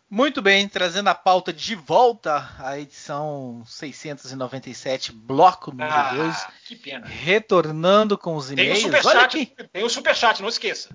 [0.10, 6.48] Muito bem, trazendo a pauta de volta à edição 697, bloco número ah, 2.
[6.66, 7.06] Que pena.
[7.06, 8.80] Retornando com os e-mails.
[8.80, 10.90] Tem o superchat, tem o superchat, não esqueça.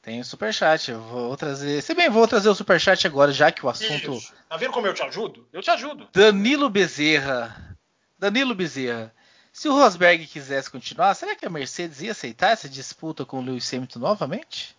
[0.00, 1.82] Tem o superchat, eu vou trazer.
[1.82, 4.14] Se bem, vou trazer o superchat agora, já que o assunto.
[4.14, 4.32] Isso.
[4.48, 5.46] Tá vendo como eu te ajudo?
[5.52, 6.08] Eu te ajudo.
[6.10, 7.76] Danilo Bezerra.
[8.18, 9.14] Danilo Bezerra.
[9.52, 13.42] Se o Rosberg quisesse continuar, será que a Mercedes ia aceitar essa disputa com o
[13.42, 14.74] Lewis Hamilton novamente?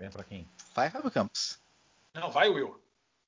[0.00, 0.48] Pergunta pra quem?
[0.74, 1.58] Vai, Fábio Campos.
[2.14, 2.74] Não, vai, Will.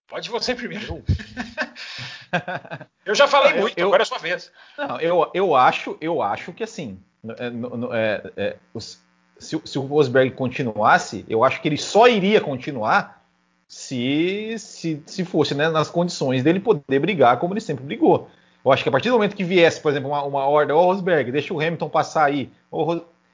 [0.08, 1.04] Pode você primeiro.
[3.04, 4.50] eu já falei muito, eu, agora é sua vez.
[4.78, 7.52] Não, eu, eu, acho, eu acho que assim, é,
[7.92, 8.98] é, é, os,
[9.38, 13.22] se, se, o Rosberg continuasse, eu acho que ele só iria continuar
[13.68, 18.30] se, se, se fosse né, nas condições dele poder brigar como ele sempre brigou.
[18.64, 20.78] Eu acho que a partir do momento que viesse, por exemplo, uma, uma ordem, ô
[20.78, 22.50] oh, Rosberg, deixa o Hamilton passar aí,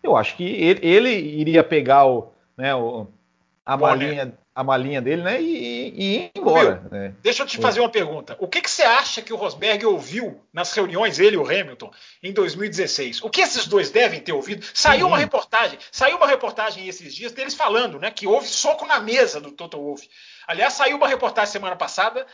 [0.03, 3.07] eu acho que ele, ele iria pegar o, né, o,
[3.69, 5.43] a malinha, a malinha dele, né?
[5.43, 6.83] E, e ir embora.
[6.91, 7.15] né?
[7.23, 8.35] Deixa eu te fazer uma pergunta.
[8.41, 11.91] O que, que você acha que o Rosberg ouviu nas reuniões, ele e o Hamilton,
[12.23, 13.23] em 2016?
[13.23, 14.65] O que esses dois devem ter ouvido?
[14.73, 18.11] Saiu uma reportagem, saiu uma reportagem esses dias deles falando, né?
[18.11, 20.09] Que houve soco na mesa do Toto Wolff.
[20.47, 22.27] Aliás, saiu uma reportagem semana passada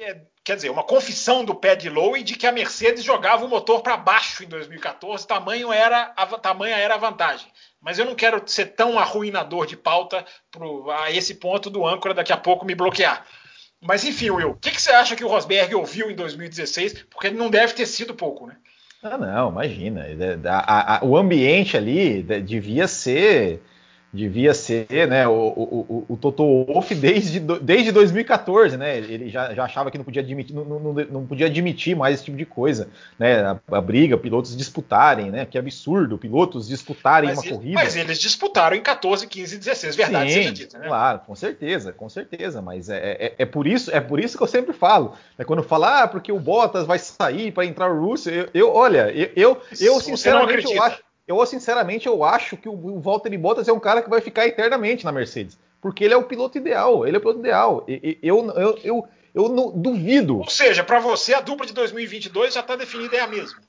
[0.00, 3.82] é, quer dizer, uma confissão do Pad Lowe de que a Mercedes jogava o motor
[3.82, 7.46] para baixo em 2014, tamanho era a, tamanha era a vantagem.
[7.80, 12.14] Mas eu não quero ser tão arruinador de pauta pro, a esse ponto do âncora
[12.14, 13.26] daqui a pouco me bloquear.
[13.80, 17.04] Mas enfim, Will, o que, que, você acha que o Rosberg ouviu em 2016?
[17.10, 18.56] Porque não deve ter sido pouco, né?
[19.02, 20.06] Ah, não, imagina.
[20.44, 23.62] A, a, o ambiente ali devia ser
[24.12, 28.98] devia ser né, o, o, o, Toto Wolff desde, desde 2014, né?
[28.98, 32.24] Ele já, já achava que não podia, admitir, não, não, não, podia admitir mais esse
[32.24, 33.40] tipo de coisa, né?
[33.42, 35.46] A, a, briga, pilotos disputarem, né?
[35.46, 37.74] Que absurdo, pilotos disputarem mas uma corrida.
[37.74, 40.88] Mas eles disputaram em 14, 15 16, verdade Sim, seja dita, né?
[40.88, 42.60] Claro, com certeza, com certeza.
[42.60, 45.14] Mas é, é, é, por isso, é por isso que eu sempre falo.
[45.38, 48.74] É quando fala, ah, porque o Bottas vai sair para entrar o Russo, eu, eu
[48.74, 50.98] olha, eu, eu, eu sinceramente eu acho
[51.38, 55.04] eu sinceramente eu acho que o Valtteri Bottas é um cara que vai ficar eternamente
[55.04, 57.84] na Mercedes, porque ele é o piloto ideal, ele é o piloto ideal.
[58.22, 60.38] Eu, eu, eu, eu, não, duvido.
[60.38, 63.60] Ou seja, para você a dupla de 2022 já está definida é a mesma.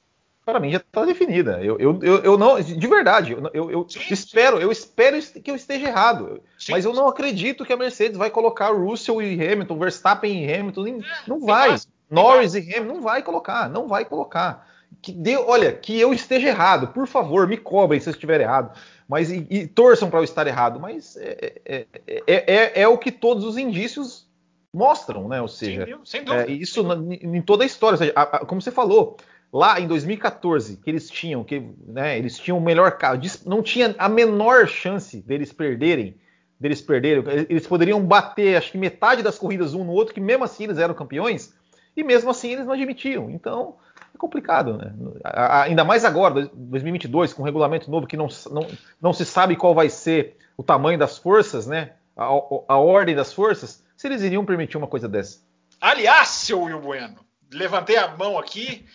[0.43, 1.63] Para mim já está definida.
[1.63, 4.63] Eu, eu, eu, não, de verdade, eu, eu sim, espero, sim.
[4.63, 6.41] eu espero que eu esteja errado.
[6.57, 10.51] Sim, mas eu não acredito que a Mercedes vai colocar Russell e Hamilton, Verstappen e
[10.51, 11.75] Hamilton, não vai.
[12.09, 14.70] Norris e Hamilton não vai colocar, não vai colocar
[15.01, 18.77] que dê, olha, que eu esteja errado, por favor, me cobrem se eu estiver errado,
[19.07, 21.87] mas e, e torçam para eu estar errado, mas é, é,
[22.27, 24.27] é, é, o que todos os indícios
[24.73, 25.41] mostram, né?
[25.41, 28.61] Ou seja, Sim, sem dúvida, isso sem em toda a história, seja, a, a, como
[28.61, 29.17] você falou,
[29.51, 33.95] lá em 2014 que eles tinham, que né, eles tinham o melhor carro, não tinha
[33.97, 36.15] a menor chance deles perderem,
[36.59, 40.43] deles perderem, eles poderiam bater, acho que metade das corridas um no outro, que mesmo
[40.43, 41.53] assim eles eram campeões,
[41.97, 43.29] e mesmo assim eles não admitiam.
[43.29, 43.75] Então
[44.21, 44.93] complicado, né?
[45.65, 48.67] Ainda mais agora, 2022, com um regulamento novo que não, não,
[49.01, 51.93] não se sabe qual vai ser o tamanho das forças, né?
[52.15, 55.39] A, a ordem das forças, se eles iriam permitir uma coisa dessa.
[55.81, 58.85] Aliás, seu Will Bueno, levantei a mão aqui.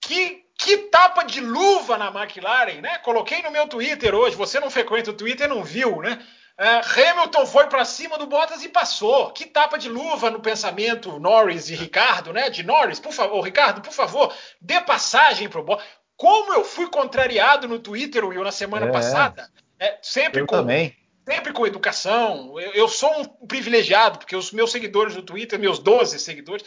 [0.00, 2.98] Que, que tapa de luva na McLaren, né?
[2.98, 4.36] Coloquei no meu Twitter hoje.
[4.36, 6.22] Você não frequenta o Twitter, não viu, né?
[6.56, 9.30] É, Hamilton foi para cima do Bottas e passou.
[9.32, 12.48] Que tapa de luva no pensamento Norris e Ricardo, né?
[12.48, 15.86] De Norris, por favor, Ricardo, por favor, dê passagem pro Bottas.
[16.16, 19.50] Como eu fui contrariado no Twitter, Will, na semana é, passada.
[19.80, 20.94] É, sempre eu com, também.
[21.28, 22.58] sempre com educação.
[22.60, 26.64] Eu, eu, sou um privilegiado, porque os meus seguidores do Twitter, meus 12 seguidores,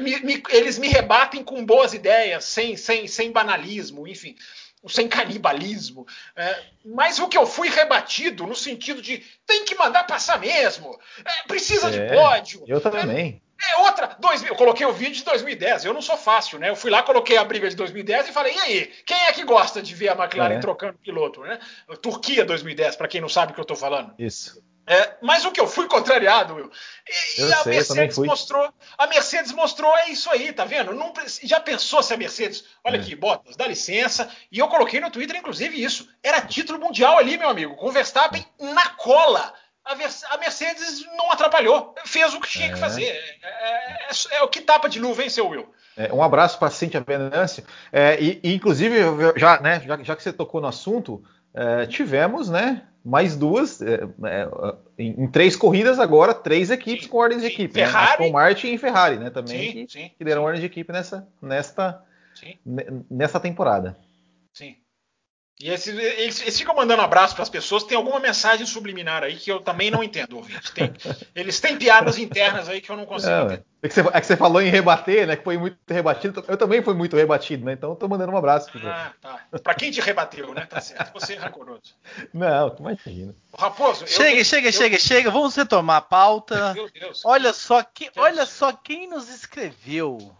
[0.00, 4.36] me, me, eles me rebatem com boas ideias, sem, sem, sem banalismo, enfim,
[4.88, 6.06] sem canibalismo.
[6.36, 10.98] É, mas o que eu fui rebatido no sentido de tem que mandar passar mesmo,
[11.24, 12.64] é, precisa é, de pódio.
[12.66, 13.40] Eu também.
[13.70, 16.68] É outra, 2000, eu coloquei o vídeo de 2010, eu não sou fácil, né?
[16.68, 19.44] Eu fui lá, coloquei a briga de 2010 e falei, e aí, quem é que
[19.44, 20.58] gosta de ver a McLaren é.
[20.58, 21.60] trocando piloto, né?
[22.00, 24.12] Turquia 2010, para quem não sabe o que eu tô falando.
[24.18, 24.60] Isso.
[24.86, 26.70] É, mas o que eu fui contrariado, Will.
[27.38, 30.92] E, e a sei, Mercedes mostrou, a Mercedes mostrou é isso aí, tá vendo?
[30.92, 31.12] Não,
[31.44, 33.00] já pensou se a Mercedes, olha é.
[33.00, 34.28] aqui, Bottas, dá licença.
[34.50, 36.08] E eu coloquei no Twitter inclusive isso.
[36.22, 42.32] Era título mundial ali, meu amigo, com Verstappen na cola a Mercedes não atrapalhou, fez
[42.34, 42.72] o que tinha é.
[42.72, 43.04] que fazer.
[43.04, 45.68] É, é, é, é, o que tapa de hein, seu Will?
[46.12, 47.64] Um abraço para Cintia Venâncio.
[47.92, 48.96] É, e, e, inclusive,
[49.36, 51.22] já, né, já, já, que você tocou no assunto,
[51.88, 53.80] tivemos né, mais duas,
[54.98, 57.78] em, em, três corridas agora, três equipes sim, com ordens de equipe.
[57.78, 57.86] Né?
[57.86, 58.30] Ferrari, né?
[58.30, 59.30] Martin e Ferrari, né?
[59.30, 62.02] Também sim, que, sim, que deram ordem de equipe nessa, nesta,
[63.10, 63.98] nessa temporada.
[64.52, 64.76] Sim.
[65.60, 67.84] E eles, eles, ficam mandando abraço para as pessoas.
[67.84, 70.72] Tem alguma mensagem subliminar aí que eu também não entendo, ouvinte.
[70.72, 70.92] Tem,
[71.34, 73.64] eles têm piadas internas aí que eu não consigo é, entender.
[73.82, 75.34] É que, você, é que, você, falou em rebater, né?
[75.34, 76.44] Que foi muito rebatido.
[76.46, 77.72] Eu também fui muito rebatido, né?
[77.72, 78.70] Então eu tô mandando um abraço.
[78.84, 79.40] Ah, tá.
[79.60, 80.66] Para quem te rebateu, né?
[80.66, 81.12] Tá certo.
[81.14, 81.96] Você é rancoroso.
[82.32, 83.34] Não, imagina.
[83.58, 85.00] Raposo, chega, eu, chega, eu, chega, eu...
[85.00, 85.30] chega.
[85.32, 86.72] Vamos retomar a pauta.
[86.74, 87.22] Meu Deus.
[87.24, 90.32] Olha só, que, olha só quem nos escreveu.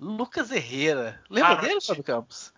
[0.00, 1.20] Lucas Herrera.
[1.28, 2.54] Lembra ah, dele, Fábio Campos?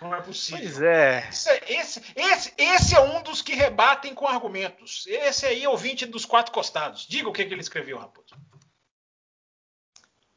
[0.00, 0.62] Não é possível.
[0.62, 1.28] Pois é.
[1.68, 5.04] Esse, esse, esse é um dos que rebatem com argumentos.
[5.06, 7.06] Esse aí é o 20 dos quatro costados.
[7.06, 8.34] Diga o que, que ele escreveu, Raposo.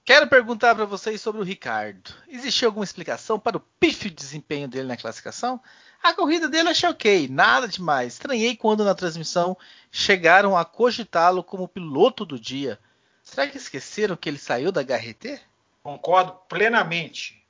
[0.05, 2.13] Quero perguntar para vocês sobre o Ricardo.
[2.27, 5.61] Existiu alguma explicação para o pífio desempenho dele na classificação?
[6.01, 8.13] A corrida dele achei ok, nada demais.
[8.13, 9.57] Estranhei quando na transmissão
[9.89, 12.77] chegaram a cogitá-lo como piloto do dia.
[13.23, 15.39] Será que esqueceram que ele saiu da HRT?
[15.81, 17.41] Concordo plenamente.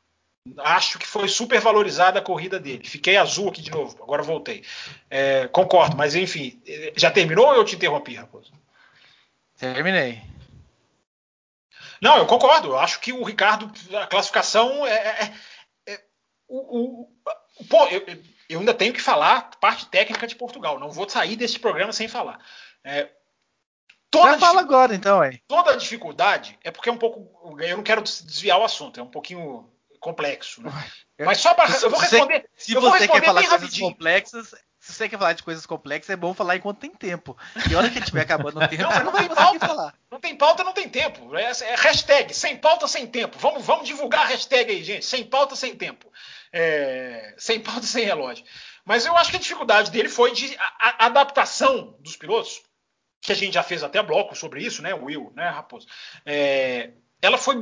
[0.59, 2.87] Acho que foi super valorizada a corrida dele.
[2.87, 4.63] Fiquei azul aqui de novo, agora voltei.
[5.09, 6.61] É, concordo, mas enfim,
[6.95, 8.51] já terminou ou eu te interrompi, Raposo?
[9.57, 10.21] Terminei.
[12.03, 12.67] Não, eu concordo.
[12.67, 14.91] Eu acho que o Ricardo, a classificação é.
[14.93, 15.33] é,
[15.87, 16.01] é, é
[16.49, 18.05] o, o, pô, eu,
[18.49, 20.77] eu, ainda tenho que falar parte técnica de Portugal.
[20.77, 22.39] Não vou sair desse programa sem falar.
[22.83, 23.09] É,
[24.11, 25.41] toda Já fala agora, então, hein?
[25.47, 27.57] Toda a dificuldade é porque é um pouco.
[27.61, 30.61] Eu não quero desviar o assunto, é um pouquinho complexo.
[30.61, 30.71] Né?
[31.21, 31.73] Mas só para.
[31.73, 32.49] Eu vou responder.
[32.57, 34.53] Se você quer falar coisas complexas,
[34.83, 37.37] se você quer falar de coisas complexas, é bom falar enquanto tem tempo.
[37.71, 39.67] E hora que estiver acabando o tempo, não, você não, tem pauta.
[39.67, 39.95] Falar.
[40.11, 41.33] Não tem pauta, não tem tempo.
[41.37, 43.39] É, é, hashtag, sem pauta, sem tempo.
[43.39, 45.05] Vamos, vamos divulgar a hashtag aí, gente.
[45.05, 46.11] Sem pauta, sem tempo.
[46.51, 48.43] É, sem pauta, sem relógio.
[48.83, 52.61] Mas eu acho que a dificuldade dele foi de a, a adaptação dos pilotos,
[53.21, 55.87] que a gente já fez até bloco sobre isso, né, Will, né, Raposo?
[56.25, 56.91] É,
[57.21, 57.55] ela foi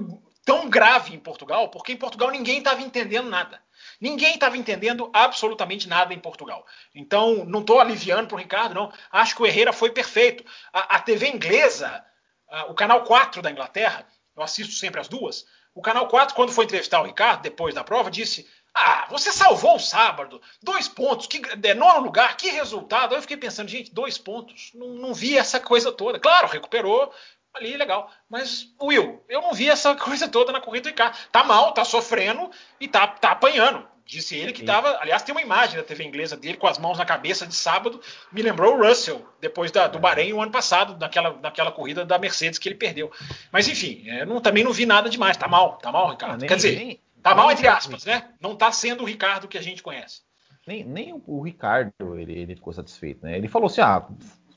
[0.43, 3.61] tão grave em Portugal, porque em Portugal ninguém estava entendendo nada.
[4.01, 6.65] Ninguém estava entendendo absolutamente nada em Portugal.
[6.93, 8.91] Então, não estou aliviando para o Ricardo, não.
[9.11, 10.43] Acho que o Herrera foi perfeito.
[10.73, 12.03] A, a TV inglesa,
[12.49, 15.45] a, o canal 4 da Inglaterra, eu assisto sempre as duas.
[15.75, 19.75] O canal 4, quando foi entrevistar o Ricardo, depois da prova, disse: Ah, você salvou
[19.75, 23.13] o sábado, dois pontos, que é, nono lugar, que resultado.
[23.13, 26.19] Eu fiquei pensando, gente, dois pontos, não, não vi essa coisa toda.
[26.19, 27.13] Claro, recuperou,
[27.53, 28.11] ali legal.
[28.29, 31.17] Mas, Will, eu não vi essa coisa toda na corrida do Ricardo.
[31.31, 33.87] Tá mal, tá sofrendo e tá, tá apanhando.
[34.11, 34.97] Disse ele que estava.
[34.99, 38.01] Aliás, tem uma imagem da TV inglesa dele com as mãos na cabeça de sábado.
[38.29, 40.01] Me lembrou o Russell, depois da, do é.
[40.01, 43.09] Bahrein, o ano passado, naquela, naquela corrida da Mercedes que ele perdeu.
[43.53, 45.37] Mas, enfim, é, não, também não vi nada demais.
[45.37, 46.41] Tá mal, tá mal, Ricardo.
[46.41, 48.27] nem, Quer dizer, nem, tá mal entre aspas, né?
[48.41, 50.23] Não tá sendo o Ricardo que a gente conhece.
[50.67, 53.37] Nem, nem o Ricardo ele, ele ficou satisfeito, né?
[53.37, 54.05] Ele falou assim: ah,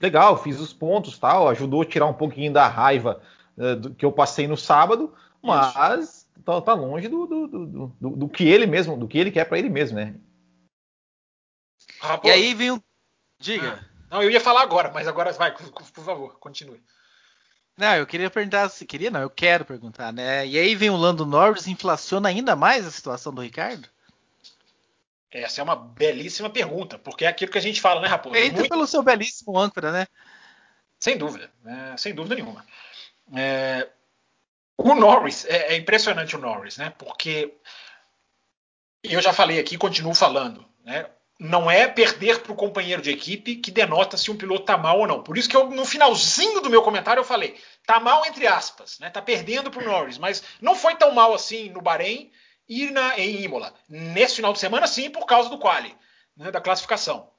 [0.01, 3.23] legal, fiz os pontos, tal, ajudou a tirar um pouquinho da raiva
[3.57, 8.29] uh, do, que eu passei no sábado, mas tá, tá, longe do, do, do, do,
[8.29, 10.15] que ele mesmo, do que ele quer para ele mesmo, né?
[12.01, 12.81] Ah, e aí vem um.
[13.39, 13.81] Diga.
[13.83, 16.83] Ah, não, eu ia falar agora, mas agora vai, por favor, continue.
[17.77, 20.47] Não, eu queria perguntar, se queria não, eu quero perguntar, né?
[20.47, 23.89] E aí vem o Lando Norris, inflaciona ainda mais a situação do Ricardo?
[25.31, 28.37] Essa é uma belíssima pergunta, porque é aquilo que a gente fala, né, Raposo?
[28.37, 28.69] Feito Muito...
[28.69, 30.07] pelo seu belíssimo âncora, né?
[31.01, 32.65] Sem dúvida, é, sem dúvida nenhuma.
[33.35, 33.89] É,
[34.77, 36.93] o Norris, é, é, impressionante o Norris, né?
[36.99, 37.55] Porque
[39.03, 41.07] eu já falei aqui, continuo falando, né?
[41.39, 45.01] Não é perder para o companheiro de equipe que denota se um piloto está mal
[45.01, 45.23] ou não.
[45.23, 48.99] Por isso que eu, no finalzinho do meu comentário, eu falei, tá mal entre aspas,
[49.01, 49.11] né?
[49.11, 52.31] Tá perdendo para o Norris, mas não foi tão mal assim no Bahrein
[52.69, 53.75] ir na, em Imola.
[53.89, 55.95] Nesse final de semana, sim, por causa do quali,
[56.37, 57.31] né, da classificação.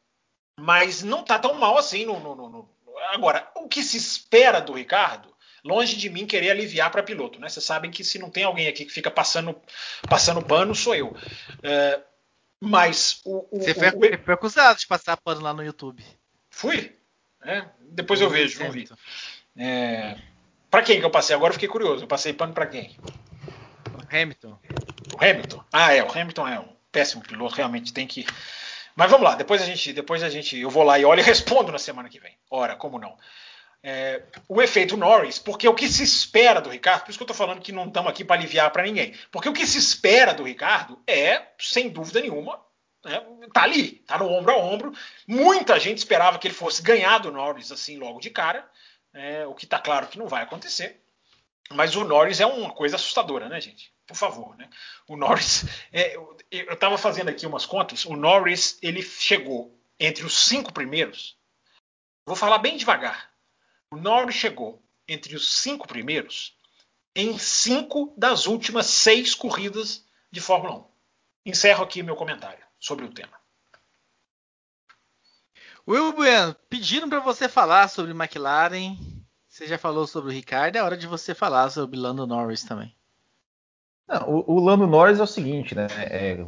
[0.57, 2.69] mas não está tão mal assim no, no, no,
[3.11, 5.34] Agora, o que se espera do Ricardo,
[5.65, 7.49] longe de mim querer aliviar para piloto, né?
[7.49, 9.59] Vocês sabem que se não tem alguém aqui que fica passando,
[10.07, 11.17] passando pano, sou eu.
[11.63, 11.99] É,
[12.59, 16.05] mas o, o, Você foi, o, foi, acusado de passar pano lá no YouTube.
[16.51, 16.95] Fui?
[17.43, 18.87] É, depois eu vejo, não vi.
[19.57, 20.15] É,
[20.69, 21.35] para quem que eu passei?
[21.35, 22.03] Agora eu fiquei curioso.
[22.03, 22.95] Eu passei pano para quem?
[23.91, 24.59] O Hamilton.
[25.13, 25.63] O Hamilton?
[25.73, 26.03] Ah, é.
[26.03, 27.55] O Hamilton é um péssimo piloto.
[27.55, 28.25] Realmente tem que.
[28.95, 29.35] Mas vamos lá.
[29.35, 32.07] Depois a gente, depois a gente, eu vou lá e olho e respondo na semana
[32.07, 32.37] que vem.
[32.51, 33.17] Ora, como não?
[33.87, 37.31] É, o efeito Norris, porque o que se espera do Ricardo, por isso que eu
[37.31, 40.33] estou falando que não estamos aqui para aliviar para ninguém, porque o que se espera
[40.33, 42.59] do Ricardo é, sem dúvida nenhuma,
[43.03, 44.91] né, tá ali, tá no ombro a ombro.
[45.27, 48.67] Muita gente esperava que ele fosse ganhar do Norris assim logo de cara,
[49.13, 50.99] é, o que está claro que não vai acontecer.
[51.69, 53.93] Mas o Norris é uma coisa assustadora, né, gente?
[54.07, 54.67] Por favor, né?
[55.07, 58.03] O Norris, é, eu estava fazendo aqui umas contas.
[58.03, 61.37] O Norris ele chegou entre os cinco primeiros.
[62.25, 63.34] Vou falar bem devagar.
[63.95, 66.57] O Norris chegou entre os cinco primeiros
[67.15, 70.85] em cinco das últimas seis corridas de Fórmula 1.
[71.45, 73.31] Encerro aqui meu comentário sobre o tema.
[75.87, 78.97] Will Bueno, pediram para você falar sobre McLaren.
[79.47, 82.93] Você já falou sobre o Ricardo, é hora de você falar sobre Lando Norris também.
[84.05, 85.87] Não, o, o, Lando Norris é o seguinte, né?
[85.97, 86.45] É,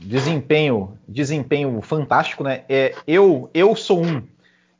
[0.00, 2.64] desempenho, desempenho fantástico, né?
[2.68, 4.26] É, eu, eu sou um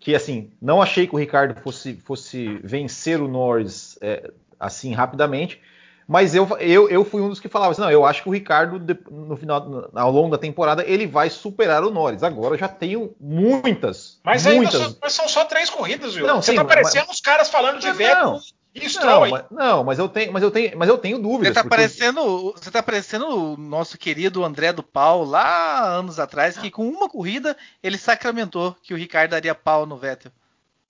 [0.01, 5.61] que assim não achei que o Ricardo fosse, fosse vencer o Norris é, assim rapidamente,
[6.09, 8.33] mas eu, eu, eu fui um dos que falava assim, não, eu acho que o
[8.33, 8.81] Ricardo
[9.11, 12.23] no final, ao longo da temporada, ele vai superar o Norris.
[12.23, 14.75] Agora já tenho muitas, mas muitas.
[14.75, 16.27] Ainda são, são só três corridas, viu?
[16.27, 18.41] Não, Você sim, tá parecendo mas, os caras falando de Vettel
[18.87, 21.49] isso não, mas, não, mas eu tenho, mas eu tenho, mas eu tenho dúvidas.
[21.49, 21.77] Você tá porque...
[21.77, 26.89] parecendo, você tá parecendo o nosso querido André do Pau lá anos atrás, que com
[26.89, 30.33] uma corrida ele sacramentou que o Ricardo daria pau no Vettel.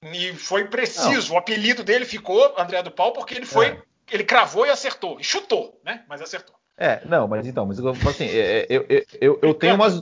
[0.02, 1.28] E foi preciso.
[1.28, 1.36] Não.
[1.36, 3.82] O apelido dele ficou André do Pau porque ele foi, é.
[4.12, 6.02] ele cravou e acertou, e chutou, né?
[6.08, 6.54] Mas acertou.
[6.76, 10.00] É, não, mas então, mas assim, é, é, eu, eu, eu, eu tenho umas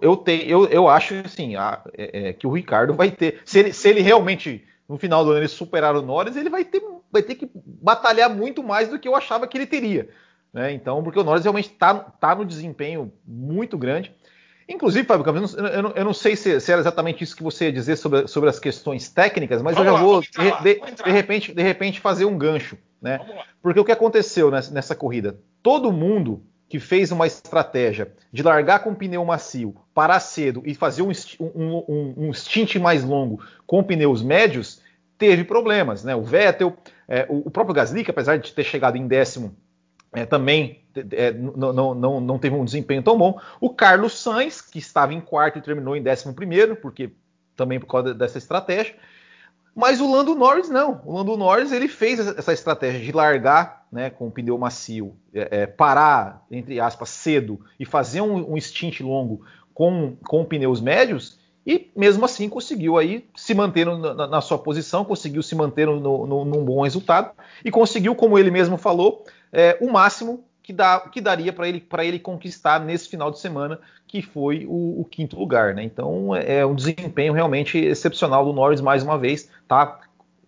[0.00, 3.58] eu tenho, eu, eu acho assim, a, é, é, que o Ricardo vai ter, se
[3.58, 6.82] ele, se ele realmente no final do ano ele superar o Norris, ele vai ter,
[7.14, 10.08] vai ter que batalhar muito mais do que eu achava que ele teria.
[10.52, 10.72] Né?
[10.72, 14.12] Então, porque o Norris realmente está tá no desempenho muito grande.
[14.68, 17.66] Inclusive, Fábio Campos, eu, eu, eu não sei se, se, era exatamente isso que você
[17.66, 21.02] ia dizer sobre, sobre as questões técnicas, mas vamos eu já lá, vou, de, de,
[21.04, 22.76] de, repente, de repente, fazer um gancho.
[23.00, 23.20] Né?
[23.62, 25.38] Porque o que aconteceu nessa, nessa corrida?
[25.62, 31.02] Todo mundo que fez uma estratégia de largar com pneu macio, parar cedo e fazer
[31.02, 34.80] um, um, um, um stint mais longo com pneus médios,
[35.18, 36.04] teve problemas.
[36.04, 36.14] Né?
[36.14, 36.76] O Vettel,
[37.08, 39.56] é, o, o, próprio Gasly, que apesar de ter chegado em décimo,
[40.12, 43.40] é, também é, não, não, não, teve um desempenho tão bom.
[43.60, 47.10] O Carlos Sainz, que estava em quarto e terminou em décimo primeiro, porque
[47.56, 48.94] também por causa dessa estratégia.
[49.74, 51.02] Mas o Lando Norris não.
[51.04, 55.62] O Lando Norris ele fez essa estratégia de largar né, com o pneu macio, é,
[55.62, 61.40] é, parar, entre aspas, cedo e fazer um, um stint longo com, com pneus médios
[61.66, 66.26] e mesmo assim conseguiu aí se manter na, na sua posição, conseguiu se manter no,
[66.26, 67.30] no, num bom resultado
[67.64, 71.86] e conseguiu, como ele mesmo falou, é, o máximo que, dá, que daria para ele,
[72.00, 75.74] ele conquistar nesse final de semana, que foi o, o quinto lugar.
[75.74, 75.84] Né?
[75.84, 79.48] Então é, é um desempenho realmente excepcional do Norris mais uma vez.
[79.66, 80.00] Tá?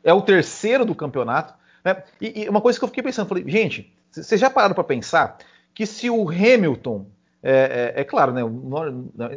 [0.05, 1.55] É o terceiro do campeonato.
[1.85, 2.02] Né?
[2.20, 5.38] E, e uma coisa que eu fiquei pensando, falei, gente, vocês já pararam para pensar
[5.74, 7.07] que se o Hamilton
[7.48, 8.42] é, é, é, claro, né?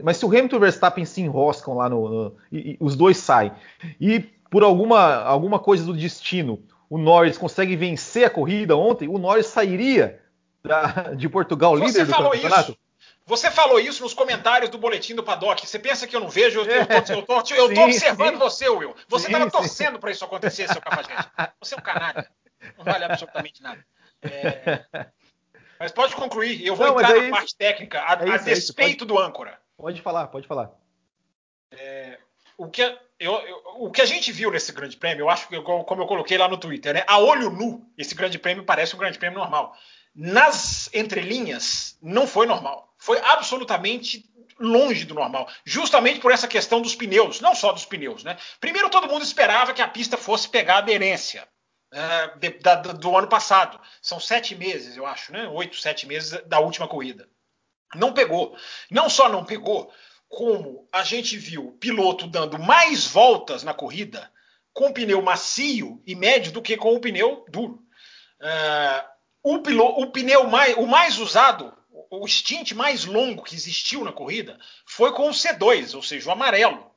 [0.03, 2.95] Mas se o Hamilton e o Verstappen se enroscam lá no, no e, e, os
[2.95, 3.51] dois saem
[4.01, 4.19] e
[4.49, 9.45] por alguma, alguma coisa do destino o Norris consegue vencer a corrida ontem, o Norris
[9.45, 10.19] sairia
[10.63, 12.71] da, de Portugal Você líder do campeonato?
[12.71, 12.79] Isso.
[13.27, 15.67] Você falou isso nos comentários do boletim do Paddock.
[15.67, 16.61] Você pensa que eu não vejo?
[16.61, 16.65] Eu
[17.15, 17.35] eu tô
[17.83, 18.39] observando sim.
[18.39, 18.95] você, Will.
[19.07, 21.29] Você estava torcendo para isso acontecer, seu cafajeste.
[21.61, 22.27] Você é um canalha.
[22.75, 23.85] Não vale absolutamente nada.
[24.23, 24.83] É...
[25.79, 26.65] Mas pode concluir.
[26.65, 29.07] Eu vou não, entrar é na parte técnica, a, é isso, a é despeito pode,
[29.07, 29.59] do âncora.
[29.77, 30.71] Pode falar, pode falar.
[31.71, 32.19] É,
[32.57, 35.59] o, que, eu, eu, o que a gente viu nesse grande prêmio, eu acho que,
[35.61, 38.99] como eu coloquei lá no Twitter, né, a olho nu, esse grande prêmio parece um
[38.99, 39.75] grande prêmio normal
[40.13, 42.93] nas entrelinhas, não foi normal.
[42.97, 48.25] Foi absolutamente longe do normal, justamente por essa questão dos pneus, não só dos pneus,
[48.25, 48.37] né?
[48.59, 51.47] Primeiro, todo mundo esperava que a pista fosse pegar aderência
[51.91, 53.79] é, da, do ano passado.
[54.01, 55.47] São sete meses, eu acho, né?
[55.47, 57.27] Oito, sete meses da última corrida.
[57.95, 58.55] Não pegou.
[58.89, 59.91] Não só não pegou,
[60.27, 64.31] como a gente viu o piloto dando mais voltas na corrida
[64.71, 67.83] com pneu macio e médio do que com o pneu duro.
[68.39, 69.09] Uh,
[69.43, 71.75] o, pilo, o pneu mais, o mais usado,
[72.11, 76.31] o stint mais longo que existiu na corrida, foi com o C2, ou seja, o
[76.31, 76.91] amarelo.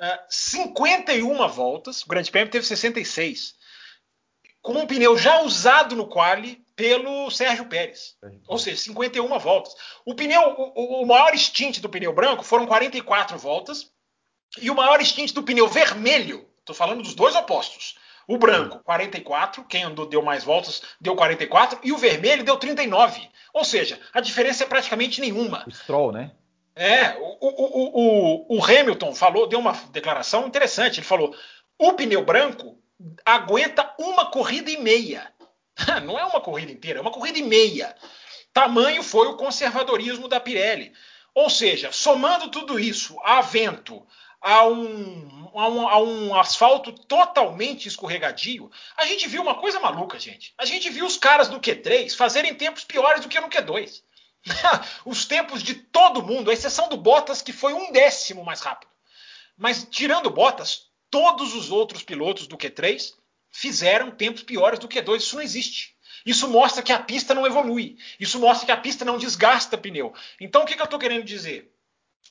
[0.00, 3.54] uh, 51 voltas, o Grande Prêmio teve 66,
[4.62, 8.16] com um pneu já usado no quali pelo Sérgio Pérez.
[8.46, 9.74] Ou seja, 51 voltas.
[10.06, 13.90] O pneu, o, o maior stint do pneu branco foram 44 voltas,
[14.60, 17.96] e o maior stint do pneu vermelho, estou falando dos dois opostos.
[18.26, 23.28] O branco, 44, quem andou deu mais voltas deu 44, e o vermelho deu 39.
[23.52, 25.64] Ou seja, a diferença é praticamente nenhuma.
[25.66, 26.30] O Stroll, né?
[26.74, 31.00] É, o, o, o, o Hamilton falou, deu uma declaração interessante.
[31.00, 31.34] Ele falou:
[31.78, 32.78] o pneu branco
[33.24, 35.32] aguenta uma corrida e meia.
[36.04, 37.94] Não é uma corrida inteira, é uma corrida e meia.
[38.52, 40.92] Tamanho foi o conservadorismo da Pirelli.
[41.34, 44.06] Ou seja, somando tudo isso a vento,
[44.40, 50.18] a um, a um, a um asfalto totalmente escorregadio, a gente viu uma coisa maluca,
[50.18, 50.52] gente.
[50.58, 54.02] A gente viu os caras do Q3 fazerem tempos piores do que no Q2.
[55.06, 58.90] os tempos de todo mundo, à exceção do Bottas, que foi um décimo mais rápido.
[59.56, 63.12] Mas tirando Bottas, todos os outros pilotos do Q3
[63.50, 65.18] fizeram tempos piores do Q2.
[65.18, 65.94] Isso não existe.
[66.24, 67.98] Isso mostra que a pista não evolui.
[68.18, 70.14] Isso mostra que a pista não desgasta pneu.
[70.40, 71.70] Então o que, que eu estou querendo dizer?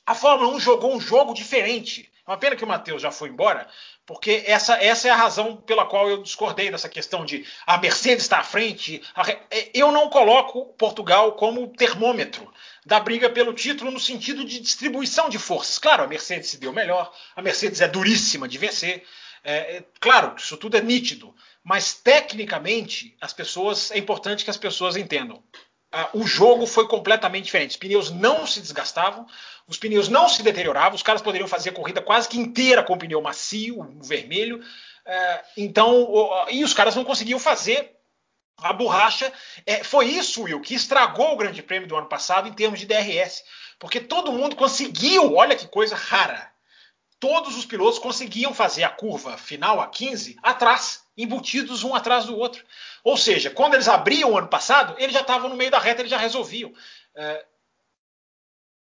[0.03, 2.11] A Fórmula 1 jogou um jogo diferente.
[2.25, 3.67] É uma pena que o Matheus já foi embora,
[4.05, 8.23] porque essa, essa é a razão pela qual eu discordei dessa questão de a Mercedes
[8.23, 9.01] está à frente.
[9.13, 12.51] A, é, eu não coloco Portugal como termômetro
[12.85, 15.77] da briga pelo título no sentido de distribuição de forças.
[15.77, 19.03] Claro, a Mercedes se deu melhor, a Mercedes é duríssima de vencer.
[19.43, 24.57] É, é, claro, isso tudo é nítido, mas tecnicamente as pessoas é importante que as
[24.57, 25.43] pessoas entendam.
[25.91, 27.71] Ah, o jogo foi completamente diferente.
[27.71, 29.27] Os pneus não se desgastavam,
[29.67, 32.93] os pneus não se deterioravam, os caras poderiam fazer a corrida quase que inteira com
[32.93, 34.63] o pneu macio, o vermelho.
[35.05, 38.00] É, então, e os caras não conseguiam fazer
[38.61, 39.31] a borracha.
[39.65, 42.85] É, foi isso, Will, que estragou o Grande Prêmio do ano passado em termos de
[42.85, 43.43] DRS.
[43.79, 46.51] Porque todo mundo conseguiu, olha que coisa rara.
[47.19, 52.37] Todos os pilotos conseguiam fazer a curva final a 15 atrás, embutidos um atrás do
[52.37, 52.63] outro.
[53.03, 56.01] Ou seja, quando eles abriam o ano passado, eles já estavam no meio da reta,
[56.01, 56.73] eles já resolviam.
[57.15, 57.45] É,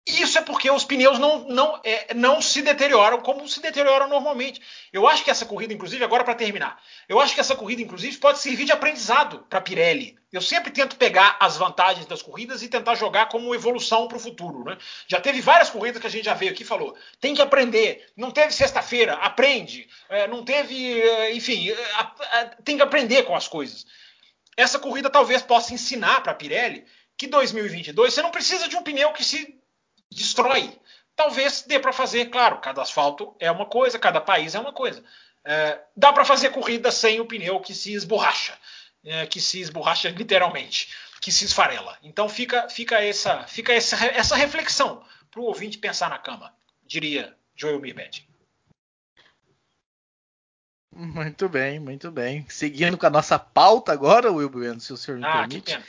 [0.08, 4.62] isso é porque os pneus não, não, é, não se deterioram como se deterioram normalmente.
[4.94, 8.18] Eu acho que essa corrida, inclusive, agora para terminar, eu acho que essa corrida, inclusive,
[8.18, 10.18] pode servir de aprendizado para Pirelli.
[10.32, 14.20] Eu sempre tento pegar as vantagens das corridas e tentar jogar como evolução para o
[14.20, 14.64] futuro.
[14.64, 14.78] Né?
[15.08, 18.06] Já teve várias corridas que a gente já veio aqui e falou: tem que aprender.
[18.16, 19.90] Não teve sexta-feira, aprende.
[20.10, 22.02] É, não teve, é, enfim, é, a,
[22.40, 23.86] a, tem que aprender com as coisas.
[24.56, 26.86] Essa corrida talvez possa ensinar para a Pirelli
[27.18, 29.58] que 2022 você não precisa de um pneu que se
[30.12, 30.80] destrói.
[31.16, 35.04] Talvez dê para fazer, claro, cada asfalto é uma coisa, cada país é uma coisa.
[35.44, 38.58] É, dá para fazer corrida sem o pneu que se esborracha,
[39.04, 41.98] é, que se esborracha literalmente, que se esfarela.
[42.04, 46.54] Então fica, fica, essa, fica essa, essa reflexão para o ouvinte pensar na cama,
[46.86, 48.28] diria Joel Mirbetti.
[50.98, 52.44] Muito bem, muito bem.
[52.50, 55.62] Seguindo com a nossa pauta agora, Will Bueno, se o senhor me ah, permite.
[55.62, 55.86] Que pena.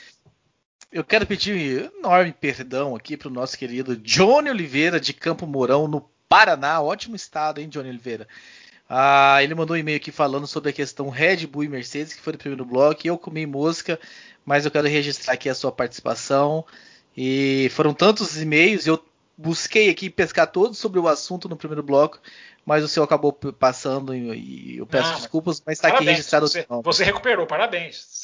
[0.91, 5.87] Eu quero pedir enorme perdão aqui para o nosso querido Johnny Oliveira de Campo Mourão,
[5.87, 6.81] no Paraná.
[6.81, 8.27] Ótimo estado, hein, Johnny Oliveira?
[8.89, 12.21] Ah, ele mandou um e-mail aqui falando sobre a questão Red Bull e Mercedes, que
[12.21, 13.01] foi no primeiro bloco.
[13.05, 13.99] Eu comi mosca,
[14.43, 16.65] mas eu quero registrar aqui a sua participação.
[17.15, 18.99] E foram tantos e-mails, eu
[19.37, 22.19] busquei aqui pescar todos sobre o assunto no primeiro bloco,
[22.69, 27.03] mas o seu acabou passando e, eu peço desculpas, mas está aqui registrado você, Você
[27.03, 28.23] recuperou, parabéns.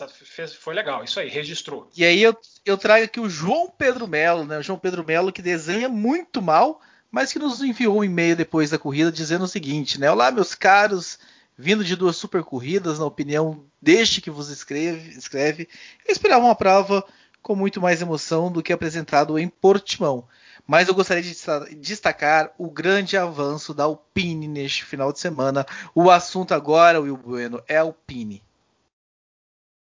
[0.59, 1.89] Foi legal, isso aí, registrou.
[1.97, 4.59] E aí eu, eu trago aqui o João Pedro Melo, né?
[4.59, 6.79] O João Pedro Melo que desenha muito mal,
[7.09, 10.11] mas que nos enviou um e-mail depois da corrida dizendo o seguinte, né?
[10.11, 11.17] Olá, meus caros,
[11.57, 15.67] vindo de duas super corridas, na opinião deste que vos escreve, escreve
[16.07, 17.03] eu esperava uma prova
[17.41, 20.27] com muito mais emoção do que apresentado em Portimão.
[20.68, 25.66] Mas eu gostaria de destacar o grande avanço da Alpine neste final de semana.
[25.93, 28.41] O assunto agora, Will Bueno, é Alpine.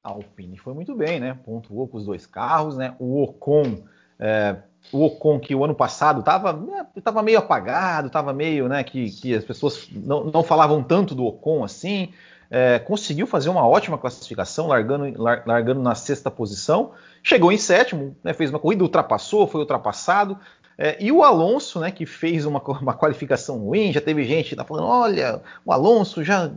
[0.03, 1.37] A Alpine foi muito bem, né?
[1.45, 2.95] Pontuou com os dois carros, né?
[2.99, 3.83] O Ocon,
[4.19, 4.57] é,
[4.91, 8.83] o Ocon que o ano passado estava né, tava meio apagado, estava meio, né?
[8.83, 12.13] Que, que as pessoas não, não falavam tanto do Ocon assim.
[12.49, 18.33] É, conseguiu fazer uma ótima classificação, largando, largando na sexta posição, chegou em sétimo, né,
[18.33, 20.39] fez uma corrida, ultrapassou, foi ultrapassado,
[20.79, 24.55] é, e o Alonso, né, que fez uma, uma, qualificação ruim, já teve gente que
[24.55, 26.51] tá falando, olha, o Alonso já,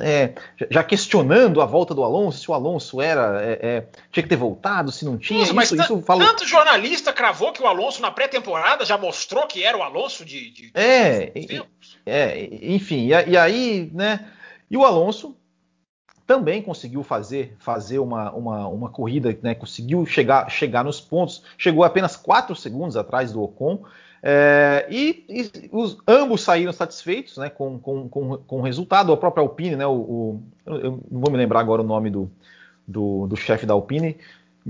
[0.00, 0.34] é,
[0.70, 4.36] já questionando a volta do Alonso, se o Alonso era é, é tinha que ter
[4.36, 5.42] voltado, se não tinha.
[5.42, 6.24] Isso, isso, falou...
[6.24, 10.50] tanto jornalista cravou que o Alonso na pré-temporada já mostrou que era o Alonso de.
[10.50, 10.70] de...
[10.72, 11.32] É,
[12.06, 14.26] é, enfim, e, e aí, né?
[14.70, 15.36] E o Alonso
[16.30, 21.82] também conseguiu fazer, fazer uma, uma, uma corrida, né, conseguiu chegar, chegar nos pontos, chegou
[21.82, 23.82] apenas 4 segundos atrás do Ocon.
[24.22, 29.12] É, e, e os, ambos saíram satisfeitos né, com, com, com, com, o resultado.
[29.12, 32.30] A própria Alpine, né, o, o, eu não vou me lembrar agora o nome do,
[32.86, 34.16] do, do chefe da Alpine,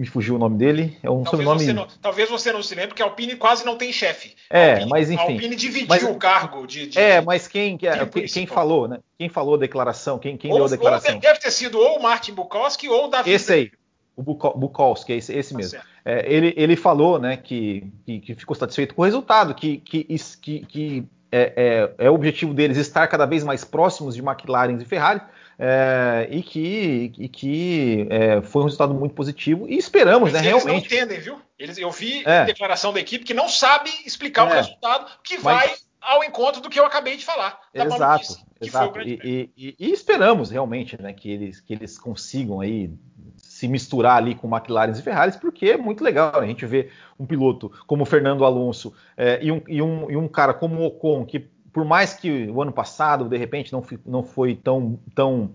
[0.00, 0.96] me fugiu o nome dele.
[1.02, 1.58] É um talvez sobrenome.
[1.58, 4.34] Você não, talvez você não se lembre, porque a Alpine quase não tem chefe.
[4.48, 5.20] É, Alpine, mas enfim.
[5.20, 7.90] A Alpine dividiu mas, o cargo de, de, É, mas quem, quem,
[8.26, 9.00] quem falou, né?
[9.18, 10.18] Quem falou a declaração?
[10.18, 11.14] Quem, quem ou, deu a declaração?
[11.14, 13.30] Ou deve ter sido ou o Martin Bukowski ou o Davi.
[13.30, 13.72] Esse aí.
[14.16, 15.78] O Bukowski, esse, esse tá mesmo.
[16.02, 20.04] É, ele, ele falou né, que, que, que, ficou satisfeito com o resultado, que, que,
[20.40, 24.78] que, que é, é, é o objetivo deles estar cada vez mais próximos de McLaren
[24.80, 25.20] e Ferrari
[25.62, 30.48] é, e que, e que é, foi um resultado muito positivo e esperamos, Mas né,
[30.48, 30.86] eles realmente.
[30.86, 31.38] Eles não entendem, viu?
[31.58, 32.46] Eles, eu vi é.
[32.46, 34.56] declaração da equipe que não sabe explicar o é.
[34.56, 35.42] resultado que Mas...
[35.42, 37.60] vai ao encontro do que eu acabei de falar.
[37.74, 39.00] exato, exato.
[39.02, 42.90] E, e, e, esperamos realmente, né, que eles, que eles consigam aí
[43.36, 46.44] se misturar ali com McLaren e Ferraris, porque é muito legal né?
[46.44, 50.16] a gente ver um piloto como o Fernando Alonso é, e, um, e, um, e
[50.16, 53.84] um cara como o Ocon, que por mais que o ano passado, de repente, não,
[54.04, 55.50] não foi tão, tão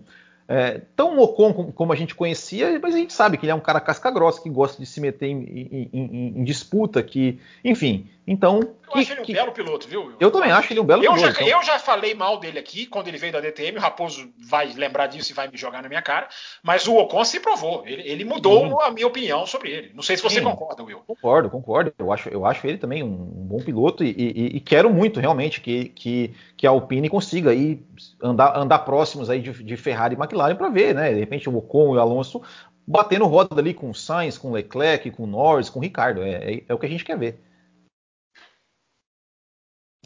[0.48, 3.60] é, tão Ocon como a gente conhecia, mas a gente sabe que ele é um
[3.60, 8.08] cara casca grossa, que gosta de se meter em, em, em, em disputa, que, enfim.
[8.26, 8.60] Então.
[8.60, 9.32] Eu que, acho ele um que...
[9.32, 10.10] belo piloto, viu?
[10.10, 11.34] Eu, eu também acho ele um belo eu piloto.
[11.34, 11.58] Já, então...
[11.58, 15.06] Eu já falei mal dele aqui quando ele veio da DTM, o Raposo vai lembrar
[15.06, 16.28] disso e vai me jogar na minha cara,
[16.62, 17.86] mas o Ocon se provou.
[17.86, 18.76] Ele, ele mudou Sim.
[18.82, 19.92] a minha opinião sobre ele.
[19.94, 20.44] Não sei se você Sim.
[20.44, 21.00] concorda, Will.
[21.06, 21.94] Concordo, concordo.
[21.98, 25.20] Eu acho, eu acho ele também um, um bom piloto e, e, e, quero muito
[25.20, 27.80] realmente que, que, que a Alpine consiga aí
[28.20, 31.12] andar, andar próximos aí de, de Ferrari e McLaren para ver, né?
[31.12, 32.42] De repente o Ocon e o Alonso
[32.86, 36.22] batendo roda ali com o Sainz, com o Leclerc, com o Norris, com o Ricardo.
[36.22, 37.40] É, é, é, o que a gente quer ver.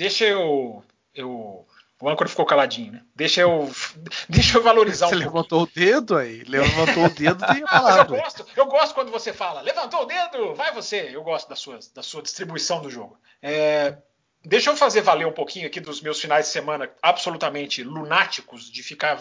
[0.00, 0.82] Deixa eu.
[1.14, 1.66] eu...
[2.00, 3.02] O âncora ficou caladinho, né?
[3.14, 3.70] Deixa eu,
[4.26, 5.86] deixa eu valorizar você um levantou pouquinho.
[5.86, 6.42] o dedo aí?
[6.44, 10.54] Levantou o dedo e ah, eu gosto, eu gosto quando você fala, levantou o dedo,
[10.54, 11.10] vai você.
[11.12, 13.18] Eu gosto da sua, da sua distribuição do jogo.
[13.42, 13.98] É,
[14.42, 18.82] Deixa eu fazer valer um pouquinho aqui dos meus finais de semana absolutamente lunáticos, de
[18.82, 19.18] ficar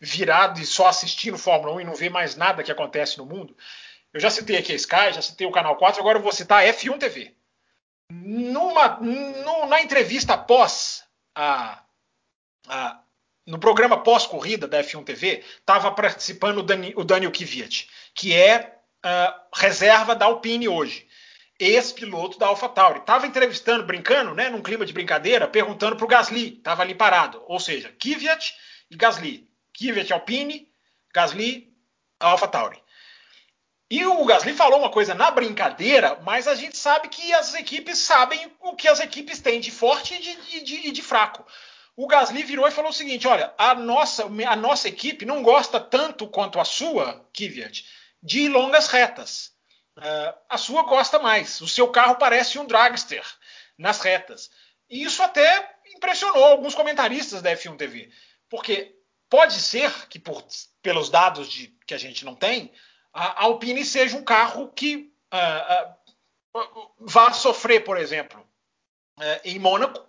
[0.00, 3.56] virado e só assistindo Fórmula 1 e não ver mais nada que acontece no mundo.
[4.12, 6.64] Eu já citei aqui a Sky, já citei o Canal 4, agora eu vou citar
[6.64, 7.35] a F1 TV.
[8.10, 9.00] Numa,
[9.68, 11.04] na entrevista após
[11.34, 11.82] a,
[12.68, 13.00] a
[13.46, 18.80] no programa pós-corrida da F1 TV, estava participando o, Dani, o Daniel Kvyat, que é
[19.04, 21.06] uh, reserva da Alpine hoje
[21.58, 23.00] ex-piloto da AlphaTauri.
[23.00, 27.42] Estava entrevistando, brincando, né, num clima de brincadeira, perguntando para o Gasly, estava ali parado.
[27.46, 28.54] Ou seja, Kvyat
[28.90, 29.48] e Gasly.
[29.72, 30.68] Kvyat Alpine,
[31.14, 31.72] Gasly
[32.20, 32.82] AlphaTauri.
[33.88, 37.98] E o Gasly falou uma coisa na brincadeira, mas a gente sabe que as equipes
[37.98, 41.46] sabem o que as equipes têm de forte e de, de, de fraco.
[41.94, 45.78] O Gasly virou e falou o seguinte: olha, a nossa, a nossa equipe não gosta
[45.78, 47.86] tanto quanto a sua, Kvyat,
[48.20, 49.52] de longas retas.
[49.96, 51.60] Uh, a sua gosta mais.
[51.60, 53.24] O seu carro parece um dragster
[53.78, 54.50] nas retas.
[54.90, 58.10] E isso até impressionou alguns comentaristas da F1 TV.
[58.50, 58.94] Porque
[59.30, 60.44] pode ser que, por,
[60.82, 62.70] pelos dados de, que a gente não tem,
[63.16, 68.46] a Alpine seja um carro que uh, uh, vá sofrer, por exemplo,
[69.42, 70.04] em Mônaco.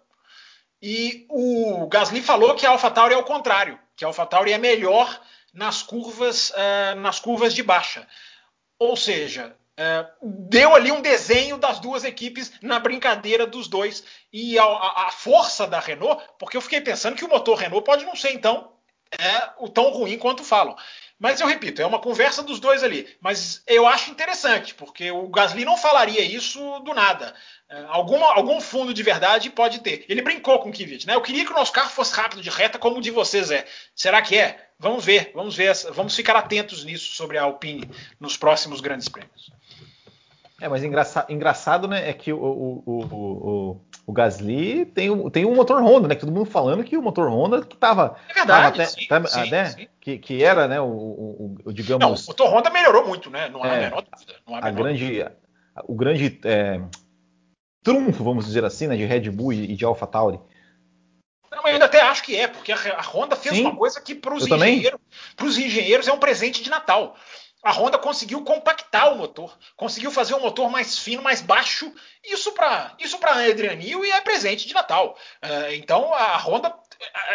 [0.81, 5.21] E o Gasly falou que a AlphaTauri é o contrário, que a AlphaTauri é melhor
[5.53, 6.53] nas curvas,
[6.97, 8.05] nas curvas de baixa.
[8.77, 9.55] Ou seja,
[10.21, 15.65] deu ali um desenho das duas equipes na brincadeira dos dois e a, a, força
[15.65, 18.76] da Renault, porque eu fiquei pensando que o motor Renault pode não ser então
[19.11, 20.75] é o tão ruim quanto falam.
[21.19, 23.07] Mas eu repito, é uma conversa dos dois ali.
[23.19, 27.33] Mas eu acho interessante, porque o Gasly não falaria isso do nada.
[27.69, 30.05] É, alguma, algum fundo de verdade pode ter.
[30.07, 31.15] Ele brincou com o Kvyat, né?
[31.15, 33.65] Eu queria que o nosso carro fosse rápido de reta como o de vocês é.
[33.95, 34.69] Será que é?
[34.79, 37.89] Vamos ver, vamos ver, vamos ficar atentos nisso sobre a Alpine
[38.19, 39.51] nos próximos grandes prêmios.
[40.59, 45.53] É, mas engraça, engraçado, né, é que o, o, o, o, Gasly tem, tem um
[45.53, 46.15] motor Honda, né?
[46.15, 48.17] Que todo mundo falando que o motor Honda que tava.
[48.27, 48.77] É verdade.
[48.77, 49.87] Tava sim, tava, sim, né, sim.
[50.01, 52.03] Que, que era, né, o, o, digamos.
[52.03, 53.49] Não, o motor Honda melhorou muito, né?
[53.49, 54.33] Não há é, menor dúvida.
[54.47, 55.25] Não há a grande,
[55.85, 56.81] o grande é,
[57.83, 60.39] trunfo, vamos dizer assim, né, de Red Bull e de AlphaTauri.
[61.51, 64.33] Não, eu ainda até acho que é, porque a Honda fez uma coisa que para
[64.33, 64.99] os engenheiros,
[65.39, 67.15] engenheiros é um presente de Natal
[67.63, 71.91] a Honda conseguiu compactar o motor, conseguiu fazer um motor mais fino, mais baixo.
[72.23, 75.17] Isso para isso para Adrian Newey é presente de Natal.
[75.43, 76.73] Uh, então a Honda,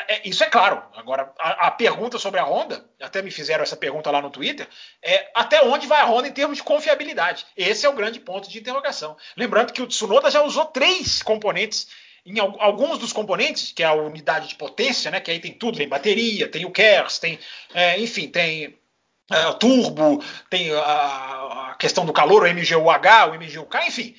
[0.07, 0.83] é, é, isso é claro.
[0.95, 4.69] Agora a, a, pergunta sobre a Honda, até me fizeram essa pergunta lá no Twitter,
[5.03, 7.45] é até onde vai a Honda em termos de confiabilidade?
[7.57, 9.17] Esse é o grande ponto de interrogação.
[9.37, 11.89] Lembrando que o Tsunoda já usou três componentes
[12.25, 15.79] em alguns dos componentes, que é a unidade de potência, né, que aí tem tudo,
[15.79, 17.37] tem bateria, tem o KERS, tem,
[17.75, 18.79] é, enfim, tem
[19.33, 24.15] é, turbo, tem a, a, questão do calor, o MGUH, o MGUK, enfim.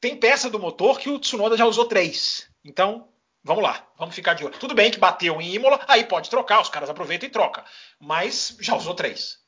[0.00, 2.48] tem peça do motor que o Tsunoda já usou três.
[2.64, 3.08] Então,
[3.42, 4.58] vamos lá, vamos ficar de olho.
[4.58, 7.64] Tudo bem que bateu em Imola, aí pode trocar, os caras aproveitam e trocam.
[8.00, 9.38] Mas já usou três.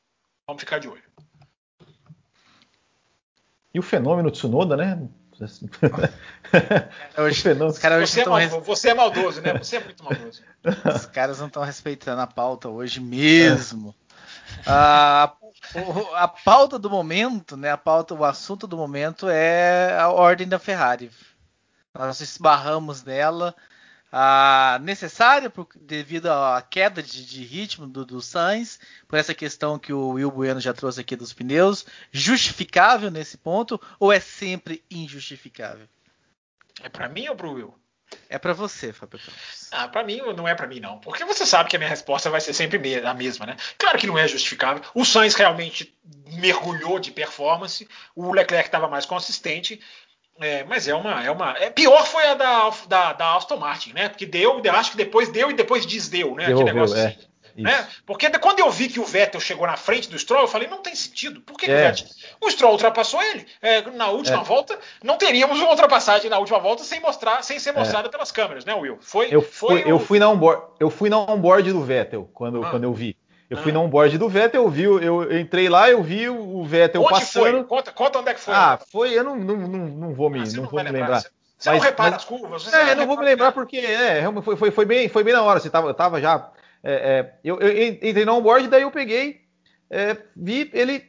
[0.46, 1.02] Vamos ficar de olho.
[3.72, 5.08] E o fenômeno Tsunoda, né?
[7.16, 9.56] Hoje, os caras você, é mal, você é maldoso, né?
[9.56, 10.42] Você é muito maldoso.
[10.94, 13.94] Os caras não estão respeitando a pauta hoje mesmo.
[14.66, 15.32] A,
[16.14, 17.70] a pauta do momento, né?
[17.70, 21.10] A pauta, o assunto do momento é a ordem da Ferrari.
[21.94, 23.54] Nós esbarramos nela
[24.12, 29.78] ah, necessária por, devido à queda de, de ritmo do, do, Sainz, por essa questão
[29.78, 34.84] que o Will Bueno já trouxe aqui dos pneus, justificável nesse ponto ou é sempre
[34.90, 35.88] injustificável?
[36.82, 37.74] É para mim ou pro Will?
[38.28, 39.68] É para você, Fábio Campos.
[39.72, 42.30] Ah, para mim não é para mim não, porque você sabe que a minha resposta
[42.30, 43.56] vai ser sempre a mesma, né?
[43.78, 44.82] Claro que não é justificável.
[44.94, 45.94] O Sainz realmente
[46.26, 49.80] mergulhou de performance, o Leclerc estava mais consistente,
[50.40, 51.22] é, mas é uma.
[51.22, 54.08] É uma é, pior foi a da, da, da Aston Martin, né?
[54.08, 56.44] Porque deu, acho que depois deu e depois desdeu, né?
[56.44, 57.06] Aquele negócio é.
[57.08, 57.29] assim.
[57.62, 57.88] Né?
[58.06, 60.82] Porque quando eu vi que o Vettel chegou na frente do Stroll, eu falei, não
[60.82, 61.40] tem sentido.
[61.40, 61.68] Por que, é.
[61.68, 62.06] que o Vettel?
[62.40, 63.46] O Stroll ultrapassou ele.
[63.60, 64.44] É, na última é.
[64.44, 68.10] volta, não teríamos uma ultrapassagem na última volta sem mostrar, sem ser mostrada é.
[68.10, 68.98] pelas câmeras, né, Will?
[69.00, 69.88] Foi, eu, foi fui, o...
[69.88, 72.70] eu fui na onboard, eu fui na onboard do Vettel quando, ah.
[72.70, 73.16] quando eu vi.
[73.50, 73.74] Eu fui ah.
[73.74, 77.50] no onboard do Vettel, eu vi, eu entrei lá, eu vi o Vettel onde passando.
[77.50, 77.64] Foi?
[77.64, 78.54] Conta, conta onde é que foi.
[78.54, 81.20] Ah, foi, eu não, não, não, não vou me, ah, não, não vou me lembrar.
[81.20, 82.62] Você, você mas, não repara mas, as curvas?
[82.62, 85.42] Você é, não, vou me lembrar porque é, foi, foi, foi, bem, foi bem na
[85.42, 85.58] hora.
[85.58, 86.48] Você tava, eu tava já.
[86.82, 89.42] É, é, eu, eu, entrei no onboard, daí eu peguei,
[89.90, 91.04] é, vi, ele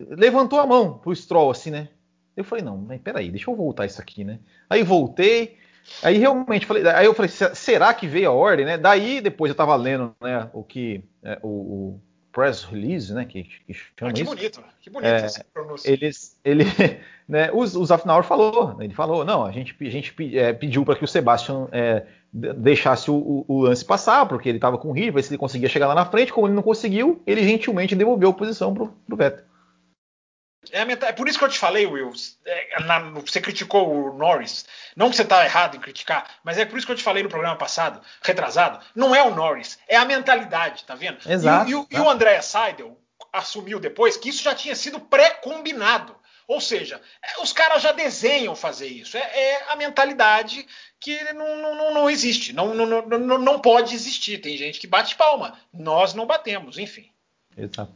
[0.00, 1.88] levantou a mão pro Stroll, assim, né?
[2.36, 4.38] Eu falei, não, mas peraí, deixa eu voltar isso aqui, né?
[4.70, 5.56] Aí voltei,
[6.02, 8.78] aí realmente falei, aí eu falei, será que veio a ordem, né?
[8.78, 12.00] Daí depois eu tava lendo, né, o que é, o, o
[12.32, 13.24] press release, né?
[13.24, 14.34] Que, que chama ah, que isso.
[14.34, 15.90] bonito, que bonito é, essa pronúncia.
[15.90, 16.64] Eles, ele,
[17.28, 20.96] né, os, os Afnauer falou, ele falou, não, a gente, a gente é, pediu para
[20.96, 25.22] que o Sebastian é, deixasse o, o, lance passar, porque ele estava com o ver
[25.22, 28.34] se ele conseguia chegar lá na frente, como ele não conseguiu, ele gentilmente devolveu a
[28.34, 29.44] posição pro, pro Vettel.
[30.70, 32.12] É, é, por isso que eu te falei, Will.
[32.46, 34.64] É, na, você criticou o Norris.
[34.96, 37.22] Não que você está errado em criticar, mas é por isso que eu te falei
[37.22, 38.78] no programa passado, retrasado.
[38.94, 41.18] Não é o Norris, é a mentalidade, tá vendo?
[41.26, 41.68] Exato.
[41.68, 42.96] E, e, e o André Seidel
[43.32, 46.14] assumiu depois que isso já tinha sido pré-combinado.
[46.52, 49.16] Ou seja, é, os caras já desenham fazer isso.
[49.16, 50.66] É, é a mentalidade
[51.00, 54.38] que não, não, não existe, não, não, não, não pode existir.
[54.38, 55.58] Tem gente que bate palma.
[55.72, 57.10] Nós não batemos, enfim.
[57.56, 57.94] Exato.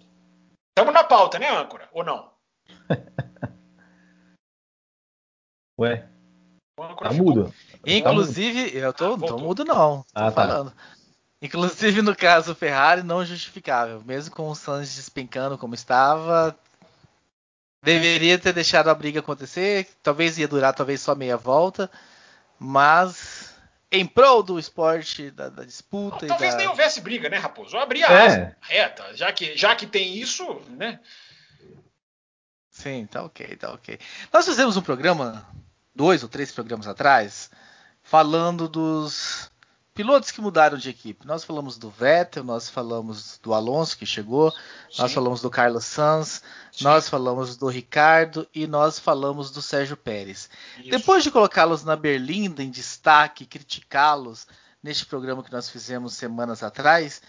[0.71, 1.87] Estamos na pauta, né, âncora?
[1.93, 2.31] Ou não?
[5.79, 6.09] Ué?
[6.99, 7.55] Tá mudo.
[7.87, 10.03] Inclusive, tá eu tô, ah, tô mudo não.
[10.03, 10.33] Tô ah, tá.
[10.33, 10.71] falando.
[10.71, 10.77] Tá.
[11.43, 14.03] Inclusive, no caso Ferrari, não justificável.
[14.03, 16.59] Mesmo com o Sainz despencando como estava,
[17.87, 19.87] deveria ter deixado a briga acontecer.
[20.03, 21.89] Talvez ia durar talvez só meia volta.
[22.59, 23.55] Mas
[23.93, 26.26] em prol do esporte, da, da disputa.
[26.26, 26.59] Talvez da...
[26.59, 27.76] nem houvesse briga, né, Raposo?
[27.78, 28.26] Abrir a é.
[28.26, 29.16] asa reta.
[29.16, 30.99] Já que, já que tem isso, né?
[32.70, 33.99] Sim, tá ok, tá ok.
[34.32, 35.47] Nós fizemos um programa,
[35.95, 37.51] dois ou três programas atrás,
[38.03, 39.51] falando dos
[39.97, 41.27] pilotos que mudaram de equipe.
[41.27, 45.01] Nós falamos do Vettel, nós falamos do Alonso que chegou, Sim.
[45.01, 46.85] nós falamos do Carlos Sanz, Sim.
[46.85, 50.51] nós falamos do Ricardo e nós falamos do Sérgio Pérez.
[50.79, 50.91] Isso.
[50.91, 54.47] Depois de colocá-los na Berlinda em destaque, criticá-los
[54.83, 57.23] neste programa que nós fizemos semanas atrás,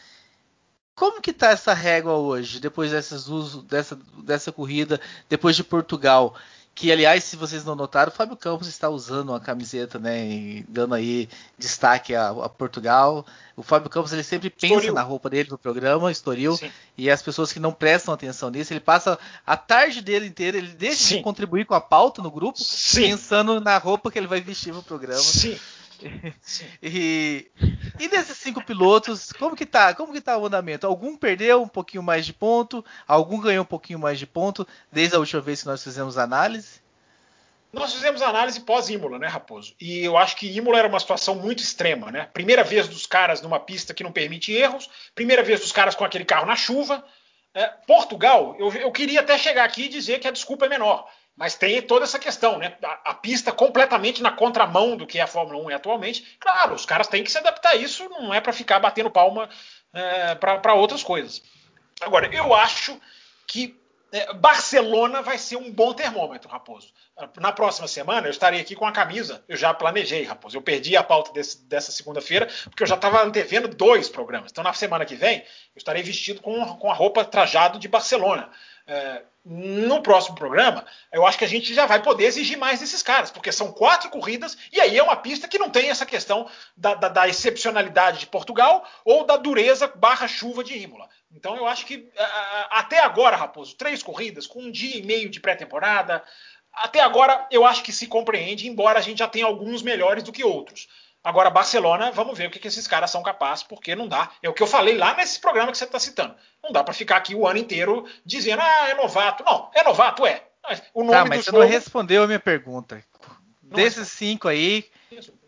[0.93, 4.99] como que tá essa régua hoje, depois dessas uso, dessa, dessa corrida,
[5.29, 6.35] depois de Portugal?
[6.77, 10.63] Que, aliás, se vocês não notaram, o Fábio Campos está usando uma camiseta, né?
[10.69, 13.25] dando aí destaque a, a, Portugal.
[13.55, 14.93] O Fábio Campos ele sempre pensa Estoril.
[14.93, 16.55] na roupa dele no programa, Estoril.
[16.55, 16.71] Sim.
[16.95, 20.67] E as pessoas que não prestam atenção nisso, ele passa a tarde dele inteira, ele
[20.67, 21.17] deixa Sim.
[21.17, 23.07] de contribuir com a pauta no grupo, Sim.
[23.07, 25.19] pensando na roupa que ele vai vestir no programa.
[25.19, 25.57] Sim.
[26.81, 27.49] e,
[27.99, 29.93] e desses cinco pilotos, como que tá?
[29.93, 30.87] Como que tá o andamento?
[30.87, 35.15] Algum perdeu um pouquinho mais de ponto, algum ganhou um pouquinho mais de ponto desde
[35.15, 36.81] a última vez que nós fizemos análise?
[37.71, 39.75] Nós fizemos análise pós-Imola, né, Raposo?
[39.79, 42.29] E eu acho que Imola era uma situação muito extrema, né?
[42.33, 46.05] Primeira vez dos caras numa pista que não permite erros, primeira vez dos caras com
[46.05, 47.03] aquele carro na chuva.
[47.53, 51.09] É, Portugal, eu, eu queria até chegar aqui e dizer que a desculpa é menor.
[51.37, 52.75] Mas tem toda essa questão, né?
[52.83, 56.37] A, a, pista completamente na contramão do que a Fórmula 1 é atualmente.
[56.39, 59.47] Claro, os caras têm que se adaptar a isso, não é para ficar batendo palma
[59.93, 61.43] é, para outras coisas.
[62.01, 62.99] Agora, eu acho
[63.45, 63.79] que
[64.11, 66.91] é, Barcelona vai ser um bom termômetro, Raposo.
[67.39, 69.43] Na próxima semana eu estarei aqui com a camisa.
[69.47, 70.57] Eu já planejei, Raposo.
[70.57, 74.51] Eu perdi a pauta desse, dessa segunda-feira porque eu já estava antevendo dois programas.
[74.51, 78.49] Então, na semana que vem, eu estarei vestido com, com a roupa trajado de Barcelona.
[78.87, 83.01] É, no próximo programa, eu acho que a gente já vai poder exigir mais desses
[83.01, 86.49] caras, porque são quatro corridas e aí é uma pista que não tem essa questão
[86.75, 91.07] da, da, da excepcionalidade de Portugal ou da dureza barra chuva de Imola.
[91.31, 92.09] Então eu acho que
[92.69, 96.21] até agora, Raposo, três corridas com um dia e meio de pré-temporada,
[96.73, 100.31] até agora eu acho que se compreende, embora a gente já tenha alguns melhores do
[100.33, 100.89] que outros.
[101.27, 104.31] Agora, Barcelona, vamos ver o que, que esses caras são capazes, porque não dá.
[104.41, 106.33] É o que eu falei lá nesse programa que você está citando.
[106.63, 109.43] Não dá para ficar aqui o ano inteiro dizendo, ah, é novato.
[109.43, 110.41] Não, é novato, é.
[110.93, 111.63] O nome tá, mas você jogo...
[111.63, 113.03] não respondeu a minha pergunta.
[113.61, 114.85] Não Desses cinco aí,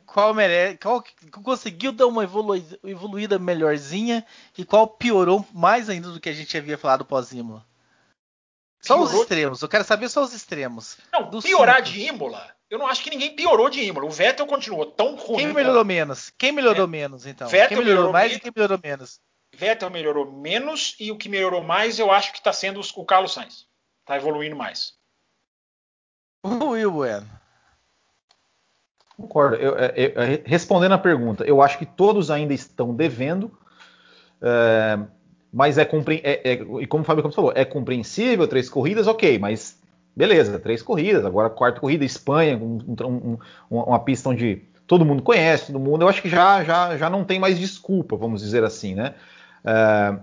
[0.05, 1.01] qual merece, qual
[1.41, 2.25] conseguiu dar uma
[2.83, 4.25] evoluída melhorzinha
[4.57, 7.65] e qual piorou mais ainda do que a gente havia falado pós-Imola?
[8.81, 10.97] Só os extremos, eu quero saber só os extremos.
[11.09, 11.89] Não, piorar cinco.
[11.89, 14.05] de Imola eu não acho que ninguém piorou de Imola.
[14.05, 15.37] O Vettel continuou tão ruim.
[15.37, 16.31] Quem melhorou menos?
[16.37, 16.87] Quem melhorou é.
[16.87, 17.47] menos, então?
[17.47, 19.19] Vettel quem melhorou, melhorou mais e quem melhorou menos?
[19.55, 23.33] Vettel melhorou menos e o que melhorou mais eu acho que está sendo o Carlos
[23.33, 23.65] Sainz.
[24.01, 24.93] Está evoluindo mais.
[26.43, 27.27] O Will Bueno.
[29.17, 29.55] Concordo.
[29.55, 33.51] Eu, eu, eu, respondendo a pergunta, eu acho que todos ainda estão devendo.
[34.41, 34.97] É,
[35.51, 35.81] mas é,
[36.23, 39.78] é, é, e como o Fábio Campos falou, é compreensível, três corridas, ok, mas
[40.19, 43.37] beleza, três corridas, agora quarta corrida, Espanha, um, um,
[43.71, 47.23] uma pista onde todo mundo conhece, todo mundo, eu acho que já, já, já não
[47.23, 49.15] tem mais desculpa, vamos dizer assim, né?
[49.63, 50.21] Uh,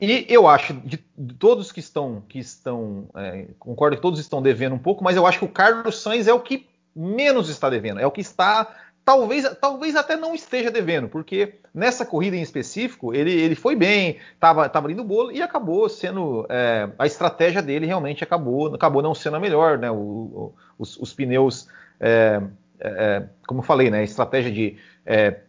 [0.00, 4.42] e eu acho, de, de, todos que estão, que estão é, concordo que todos estão
[4.42, 7.70] devendo um pouco, mas eu acho que o Carlos Sainz é o que menos está
[7.70, 8.74] devendo, é o que está
[9.06, 14.18] talvez, talvez até não esteja devendo, porque nessa corrida em específico ele, ele foi bem,
[14.34, 19.14] estava tava ali bolo e acabou sendo é, a estratégia dele realmente acabou acabou não
[19.14, 19.88] sendo a melhor, né?
[19.88, 21.68] O, o, os, os, pneus,
[22.00, 22.42] é,
[22.80, 24.02] é, é como eu falei, né?
[24.02, 24.76] Estratégia de
[25.06, 25.40] é,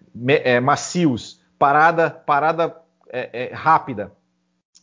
[0.43, 2.75] é, macios, parada parada
[3.53, 4.11] rápida,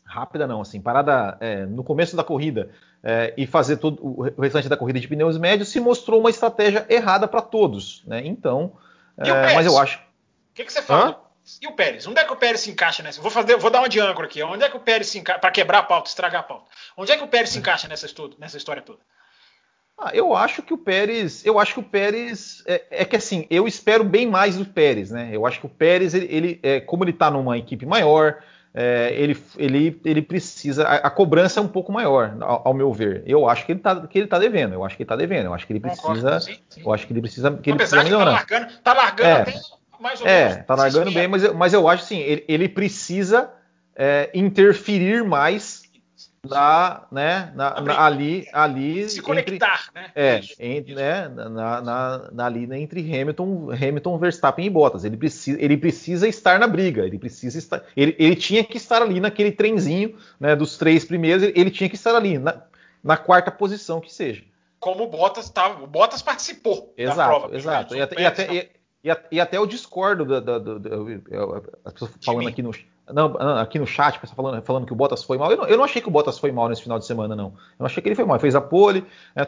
[0.05, 2.70] rápida não, assim, parada no começo da corrida
[3.05, 6.86] é, e fazer todo o restante da corrida de pneus médios se mostrou uma estratégia
[6.88, 8.02] errada para todos.
[8.07, 8.22] Né?
[8.24, 8.72] Então,
[9.18, 9.98] é, mas eu acho.
[9.98, 11.11] O que, que, você fala?
[11.11, 11.16] Hã?
[11.61, 12.07] E o Pérez?
[12.07, 13.20] Onde é que o Pérez se encaixa nessa?
[13.20, 14.42] Vou, fazer, vou dar uma de âncora aqui.
[14.42, 15.38] Onde é que o Pérez se encaixa.
[15.38, 16.64] Para quebrar a pauta, estragar a pauta.
[16.96, 19.00] Onde é que o Pérez se encaixa nessa, estudo, nessa história toda?
[19.98, 23.46] Ah, eu acho que o Pérez, eu acho que o Pérez é, é, que assim,
[23.50, 25.28] eu espero bem mais do Pérez, né?
[25.30, 28.42] Eu acho que o Pérez, ele, ele é, como ele está numa equipe maior,
[28.75, 30.85] é, ele, ele, ele precisa.
[30.85, 33.22] A, a, cobrança é um pouco maior, ao, ao, meu ver.
[33.25, 34.75] Eu acho que ele está que ele tá devendo.
[34.75, 35.47] Eu acho que ele está devendo.
[35.47, 36.41] Eu acho que ele precisa.
[36.41, 36.83] Sim, sim.
[36.85, 37.53] Eu acho que ele precisa.
[37.53, 39.61] Que ele Apesar precisa de tá largando, tá largando é, até
[40.01, 40.66] mais ou é, menos.
[40.66, 43.51] tá largando bem, mas eu, mas eu acho assim, ele, ele precisa
[43.95, 45.84] é, interferir mais
[46.49, 50.12] na, né, na, na, ali, ali se conectar, entre, né?
[50.14, 51.49] É, entre, né, na,
[51.80, 55.05] na, na, ali né, entre Hamilton, Hamilton, Verstappen e Bottas.
[55.05, 57.07] Ele precisa, ele precisa estar na briga.
[57.07, 61.42] Ele precisa estar, ele, ele tinha que estar ali naquele trenzinho, né, dos três primeiros.
[61.42, 62.62] Ele, ele tinha que estar ali na,
[63.03, 64.42] na quarta posição que seja.
[64.78, 67.57] Como o Bottas estava, o Bottas participou exato, da prova.
[67.57, 70.88] Exato, e até, e até, e, e, até eu discordo da, da, da, da
[71.84, 72.70] as pessoas falando aqui no
[73.12, 75.50] não, aqui no chat, pessoal falando, falando que o Bottas foi mal.
[75.50, 77.55] Eu não, eu não, achei que o Bottas foi mal nesse final de semana, não.
[77.78, 78.36] Eu achei que ele foi mal.
[78.36, 79.05] Ele fez a pole,
[79.36, 79.46] né,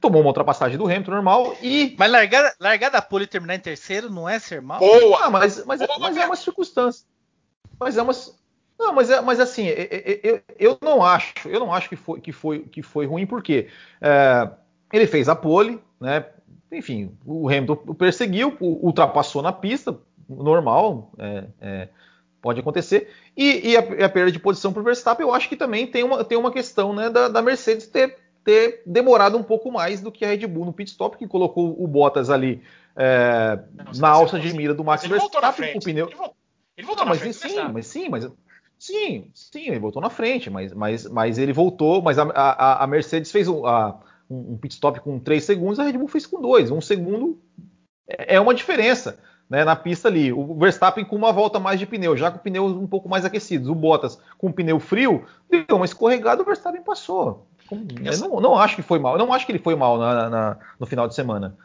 [0.00, 1.94] tomou uma ultrapassagem do Hamilton normal e.
[1.98, 4.78] Mas largar, largar da pole e terminar em terceiro não é ser mal?
[4.78, 5.24] Boa!
[5.24, 7.06] Ah, mas, mas, Boa, mas é uma circunstância.
[7.78, 8.12] Mas é uma.
[8.78, 12.20] Não, mas, é, mas assim, eu, eu, eu não acho, eu não acho que foi,
[12.20, 13.68] que foi, que foi ruim, porque
[14.00, 14.48] é,
[14.92, 16.26] ele fez a pole, né?
[16.70, 19.98] Enfim, o Hamilton o perseguiu, ultrapassou na pista,
[20.28, 21.88] normal, é, é
[22.40, 23.10] pode acontecer.
[23.36, 25.86] E, e, a, e, a, perda de posição para o Verstappen, eu acho que também
[25.86, 30.00] tem uma, tem uma questão né, da, da, Mercedes ter, ter demorado um pouco mais
[30.00, 32.62] do que a Red Bull no pit stop, que colocou o Bottas ali
[32.96, 33.58] é,
[33.96, 36.06] na alça de mira do Max Verstappen com o pneu.
[36.06, 36.36] Ele voltou,
[36.76, 38.30] ele voltou Não, mas frente, sim, mas sim, mas
[38.78, 42.86] sim, sim, ele voltou na frente, mas, mas, mas ele voltou, mas a, a, a
[42.86, 46.40] Mercedes fez um, a, um pit stop com 3 segundos, a Red Bull fez com
[46.40, 46.70] 2.
[46.70, 47.38] Um segundo
[48.08, 49.18] é, é uma diferença
[49.48, 50.32] né, na pista ali.
[50.32, 53.68] O Verstappen com uma volta mais de pneu, já com pneus um pouco mais aquecidos.
[53.68, 57.46] O Bottas com pneu frio, deu uma escorregada, o Verstappen passou.
[57.70, 59.14] Eu não, não, acho que foi mal.
[59.14, 61.56] Eu não acho que ele foi mal na, na, no final de semana.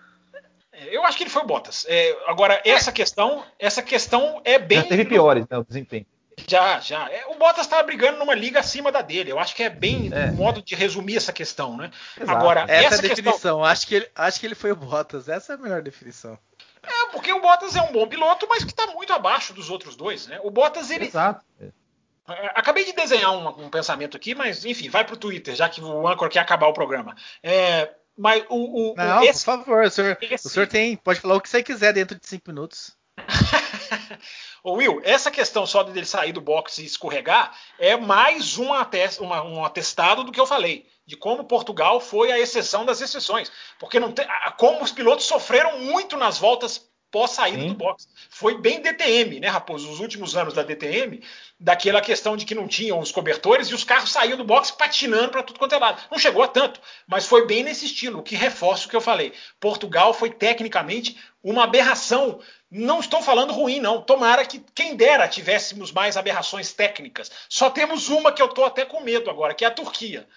[0.91, 1.85] Eu acho que ele foi Bottas.
[1.87, 4.79] É, agora, essa questão, essa questão é bem.
[4.79, 6.05] Já teve piores, né, o desempenho.
[6.47, 7.09] Já, já.
[7.09, 9.31] É, o Bottas estava brigando numa liga acima da dele.
[9.31, 10.31] Eu acho que é bem é.
[10.31, 11.91] um modo de resumir essa questão, né?
[12.19, 12.37] Exato.
[12.37, 13.31] Agora, essa, essa é a definição.
[13.31, 13.63] Questão...
[13.63, 15.29] Acho, que ele, acho que ele foi o Bottas.
[15.29, 16.37] Essa é a melhor definição.
[16.83, 19.95] É, porque o Bottas é um bom piloto, mas que está muito abaixo dos outros
[19.95, 20.39] dois, né?
[20.43, 21.05] O Bottas, ele.
[21.05, 21.43] Exato.
[21.59, 21.71] É,
[22.55, 25.81] acabei de desenhar um, um, pensamento aqui, mas enfim, vai para o Twitter, já que
[25.81, 27.15] o Anchor quer acabar o programa.
[27.41, 30.47] É, mas o, o, Não, esse, por favor, o senhor, esse...
[30.47, 30.95] o senhor tem.
[30.97, 32.95] Pode falar o que você quiser dentro de cinco minutos.
[34.65, 39.43] Will, essa questão só dele sair do boxe e escorregar é mais um, atest, uma,
[39.43, 43.51] um atestado do que eu falei, de como Portugal foi a exceção das exceções.
[43.79, 44.25] Porque não tem,
[44.57, 48.07] como os pilotos sofreram muito nas voltas pós saída do boxe.
[48.27, 49.87] Foi bem DTM, né, Raposo?
[49.87, 51.21] Os últimos anos da DTM,
[51.59, 55.29] daquela questão de que não tinham os cobertores e os carros saíam do boxe patinando
[55.29, 56.01] para tudo quanto é lado.
[56.09, 59.01] Não chegou a tanto, mas foi bem nesse estilo, o que reforça o que eu
[59.01, 59.31] falei.
[59.59, 62.39] Portugal foi tecnicamente uma aberração.
[62.71, 64.01] Não estou falando ruim, não.
[64.01, 67.29] Tomara que, quem dera, tivéssemos mais aberrações técnicas.
[67.47, 70.27] Só temos uma que eu estou até com medo agora, que é a Turquia.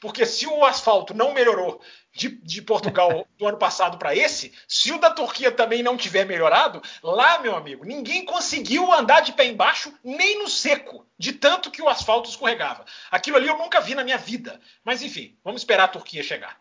[0.00, 1.80] Porque se o asfalto não melhorou
[2.12, 6.24] de, de Portugal do ano passado para esse, se o da Turquia também não tiver
[6.24, 11.70] melhorado, lá, meu amigo, ninguém conseguiu andar de pé embaixo nem no seco, de tanto
[11.70, 12.84] que o asfalto escorregava.
[13.10, 14.60] Aquilo ali eu nunca vi na minha vida.
[14.84, 16.58] Mas enfim, vamos esperar a Turquia chegar.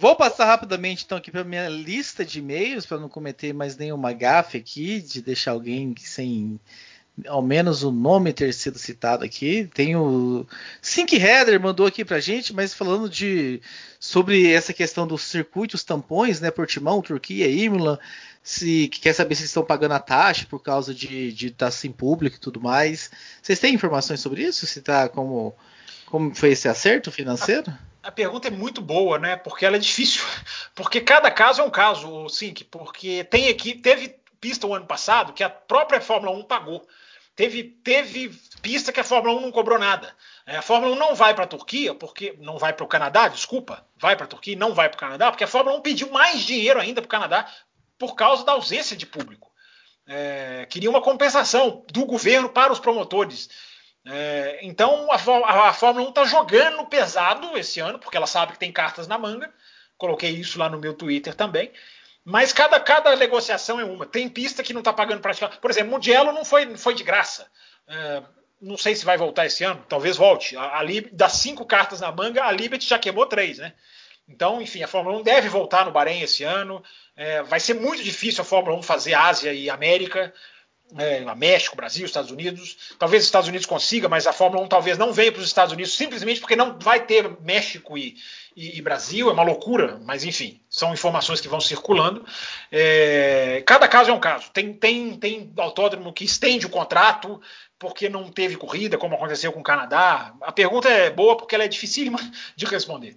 [0.00, 4.14] Vou passar rapidamente então aqui para minha lista de e-mails para não cometer mais nenhuma
[4.14, 6.58] gafe aqui de deixar alguém sem
[7.26, 9.68] ao menos o nome ter sido citado aqui.
[9.72, 10.46] Tem o
[10.80, 13.60] Sink Header mandou aqui pra gente, mas falando de
[13.98, 17.98] sobre essa questão dos circuitos tampões, né, Portimão, Turquia, Imola,
[18.42, 22.36] se quer saber se estão pagando a taxa por causa de estar tá sem público
[22.36, 23.10] e tudo mais.
[23.42, 24.66] Vocês têm informações sobre isso?
[24.66, 25.54] Se tá como
[26.06, 27.70] como foi esse acerto financeiro?
[28.02, 29.36] A, a pergunta é muito boa, né?
[29.36, 30.24] Porque ela é difícil.
[30.74, 35.32] Porque cada caso é um caso, Sink, porque tem aqui teve pista o ano passado
[35.32, 36.86] que a própria Fórmula 1 pagou.
[37.40, 40.14] Teve, teve pista que a Fórmula 1 não cobrou nada.
[40.44, 43.28] É, a Fórmula 1 não vai para a Turquia, porque não vai para o Canadá,
[43.28, 46.10] desculpa, vai para a Turquia não vai para o Canadá, porque a Fórmula 1 pediu
[46.10, 47.50] mais dinheiro ainda para o Canadá
[47.98, 49.50] por causa da ausência de público.
[50.06, 53.48] É, queria uma compensação do governo para os promotores.
[54.04, 55.14] É, então a,
[55.68, 59.16] a Fórmula 1 está jogando pesado esse ano, porque ela sabe que tem cartas na
[59.16, 59.50] manga.
[59.96, 61.72] Coloquei isso lá no meu Twitter também.
[62.24, 64.06] Mas cada, cada negociação é uma.
[64.06, 65.60] Tem pista que não está pagando praticamente.
[65.60, 67.46] Por exemplo, Mugello não foi, foi de graça.
[67.88, 68.22] É,
[68.60, 70.56] não sei se vai voltar esse ano, talvez volte.
[70.56, 73.72] A, a Lib, das cinco cartas na manga, a Liberty já queimou três, né?
[74.28, 76.82] Então, enfim, a Fórmula 1 deve voltar no Bahrein esse ano.
[77.16, 80.32] É, vai ser muito difícil a Fórmula 1 fazer Ásia e América.
[80.98, 82.94] É, México, Brasil, Estados Unidos.
[82.98, 85.72] Talvez os Estados Unidos consiga, mas a Fórmula 1 talvez não venha para os Estados
[85.72, 88.16] Unidos simplesmente porque não vai ter México e,
[88.56, 92.24] e, e, Brasil, é uma loucura, mas enfim, são informações que vão circulando.
[92.70, 94.50] É, cada caso é um caso.
[94.50, 97.40] Tem, tem, tem autódromo que estende o contrato
[97.78, 100.34] porque não teve corrida, como aconteceu com o Canadá.
[100.42, 102.18] A pergunta é boa porque ela é dificílima
[102.54, 103.16] de responder.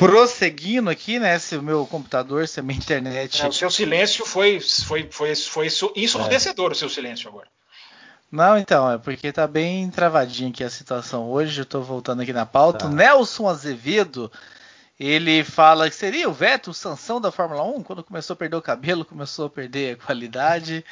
[0.00, 1.38] Prosseguindo aqui, né?
[1.38, 3.42] Se o meu computador, se a minha internet.
[3.42, 6.72] É, o seu silêncio foi, foi, foi, foi ensurdecedor, é.
[6.72, 7.48] o seu silêncio agora.
[8.32, 11.60] Não, então, é porque tá bem travadinho aqui a situação hoje.
[11.60, 12.86] Eu tô voltando aqui na pauta.
[12.86, 12.88] Tá.
[12.88, 14.30] Nelson Azevedo,
[14.98, 18.56] ele fala que seria o Veto, o Sansão da Fórmula 1, quando começou a perder
[18.56, 20.84] o cabelo, começou a perder a qualidade.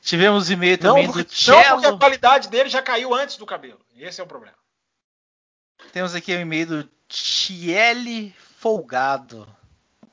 [0.00, 1.60] Tivemos e-mail também não, do Cello.
[1.60, 3.80] Não, porque a qualidade dele já caiu antes do cabelo.
[3.94, 4.56] Esse é o problema.
[5.92, 9.44] Temos aqui o e-mail do Tiele Folgado.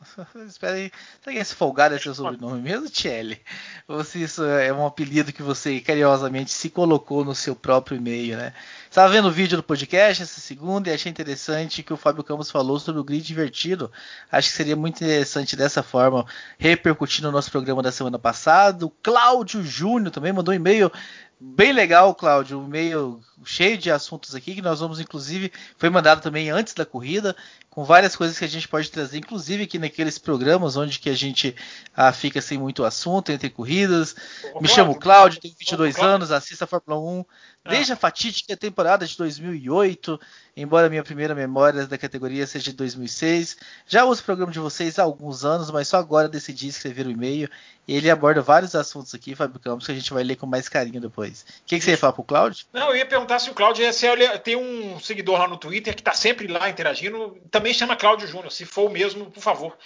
[0.48, 0.92] Espera aí.
[1.22, 3.40] Será que esse folgado é seu sobrenome mesmo, Tiele?
[3.88, 8.38] Ou se isso é um apelido que você carinhosamente se colocou no seu próprio e-mail,
[8.38, 8.54] né?
[8.90, 12.50] Estava vendo o vídeo do podcast essa segunda e achei interessante que o Fábio Campos
[12.50, 13.92] falou sobre o grid invertido.
[14.32, 16.26] Acho que seria muito interessante dessa forma
[16.58, 18.86] repercutir no nosso programa da semana passada.
[18.86, 20.92] O Cláudio Júnior também mandou um e-mail
[21.40, 26.50] bem legal, Cláudio, e-mail cheio de assuntos aqui que nós vamos inclusive foi mandado também
[26.50, 27.36] antes da corrida
[27.78, 31.16] com várias coisas que a gente pode trazer, inclusive aqui naqueles programas onde que a
[31.16, 31.56] gente
[31.96, 34.16] ah, fica sem muito assunto entre corridas.
[34.56, 37.26] Ô, Me chamo Cláudio, tenho 22 ô, anos, assisto a Fórmula 1 ah.
[37.68, 40.20] Desde a fatídica temporada de 2008,
[40.56, 43.58] embora a minha primeira memória da categoria seja de 2006.
[43.88, 47.10] Já uso o programa de vocês há alguns anos, mas só agora decidi escrever o
[47.10, 47.48] um e-mail.
[47.88, 50.68] E ele aborda vários assuntos aqui, Fábio Campos, que a gente vai ler com mais
[50.68, 51.42] carinho depois.
[51.42, 52.66] O que, que você ia falar pro Cláudio?
[52.74, 56.02] Não, eu ia perguntar se o Cláudio ser, tem um seguidor lá no Twitter que
[56.02, 58.52] está sempre lá interagindo, também também chama Cláudio Júnior.
[58.52, 59.78] Se for o mesmo, por favor,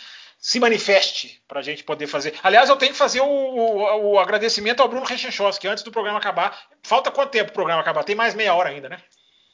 [0.42, 2.34] se manifeste para a gente poder fazer.
[2.42, 6.18] Aliás, eu tenho que fazer o, o, o agradecimento ao Bruno Rechenchowski antes do programa
[6.18, 6.60] acabar.
[6.82, 8.04] Falta quanto tempo o programa acabar?
[8.04, 8.98] Tem mais meia hora ainda, né?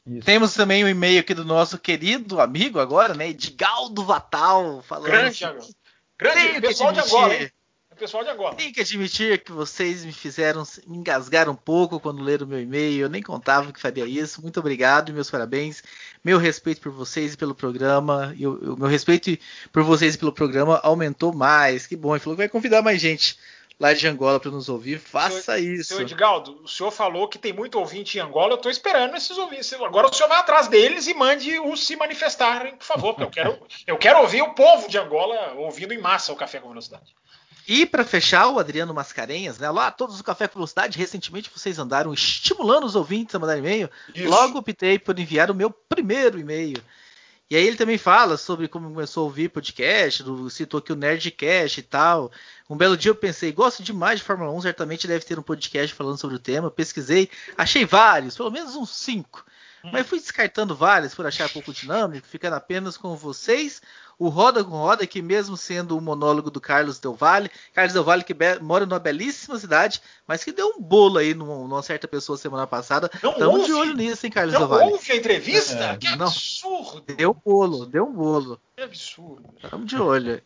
[0.07, 0.25] Isso.
[0.25, 3.27] Temos também o um e-mail aqui do nosso querido amigo agora, né?
[3.27, 4.81] Edgaldo Vatal.
[4.81, 5.73] Falando grande, assim,
[6.17, 7.51] grande pessoal de agora, hein?
[7.97, 8.55] Pessoal de agora.
[8.55, 12.61] Tenho que admitir que vocês me fizeram me engasgar um pouco quando leram o meu
[12.61, 13.01] e-mail.
[13.01, 14.41] Eu nem contava que faria isso.
[14.41, 15.83] Muito obrigado e meus parabéns.
[16.23, 18.33] Meu respeito por vocês e pelo programa.
[18.37, 19.37] E o, meu respeito
[19.71, 21.87] por vocês e pelo programa aumentou mais.
[21.87, 22.13] Que bom.
[22.13, 23.37] Ele falou que vai convidar mais gente
[23.79, 25.89] lá de Angola para nos ouvir, faça senhor, isso.
[25.89, 29.37] Senhor Edgaldo, o senhor falou que tem muito ouvinte em Angola, eu estou esperando esses
[29.37, 29.71] ouvintes.
[29.73, 33.43] Agora o senhor vai atrás deles e mande os se manifestarem, por favor, porque eu
[33.43, 37.15] quero, eu quero ouvir o povo de Angola ouvindo em massa o Café com Velocidade.
[37.67, 39.69] E para fechar, o Adriano Mascarenhas, né?
[39.69, 43.89] Lá, todos o Café com Velocidade, recentemente vocês andaram estimulando os ouvintes a mandar e-mail.
[44.25, 46.81] Logo optei por enviar o meu primeiro e-mail.
[47.49, 50.97] E aí ele também fala sobre como começou a ouvir podcast, do, citou aqui o
[50.97, 52.31] Nerdcast e tal.
[52.69, 55.93] Um belo dia eu pensei, gosto demais de Fórmula 1, certamente deve ter um podcast
[55.93, 56.71] falando sobre o tema.
[56.71, 59.45] Pesquisei, achei vários, pelo menos uns cinco.
[59.83, 59.91] Hum.
[59.93, 63.81] Mas fui descartando vários por achar pouco dinâmico, ficando apenas com vocês,
[64.19, 68.03] o Roda com Roda, que mesmo sendo o monólogo do Carlos Del Valle, Carlos Del
[68.03, 72.37] Valle que mora numa belíssima cidade, mas que deu um bolo aí numa, certa pessoa
[72.37, 73.09] semana passada.
[73.13, 74.85] Estamos de olho nisso, hein, Carlos não Del Valle.
[74.85, 75.83] Não ouve a entrevista?
[75.83, 77.03] É, que absurdo!
[77.07, 78.59] Não, deu um bolo, deu um bolo.
[78.75, 79.43] Que absurdo.
[79.61, 80.41] Estamos de olho.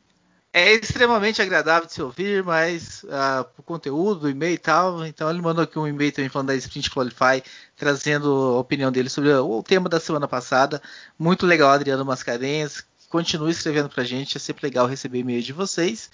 [0.54, 5.06] É extremamente agradável de se ouvir, mas uh, o conteúdo, o e-mail e tal.
[5.06, 7.42] Então ele mandou aqui um e-mail também falando da Sprint Qualify,
[7.78, 10.82] trazendo a opinião dele sobre o tema da semana passada.
[11.18, 12.86] Muito legal, Adriano Mascarenhas.
[13.12, 16.10] Continue escrevendo pra gente, é sempre legal receber e-mail de vocês.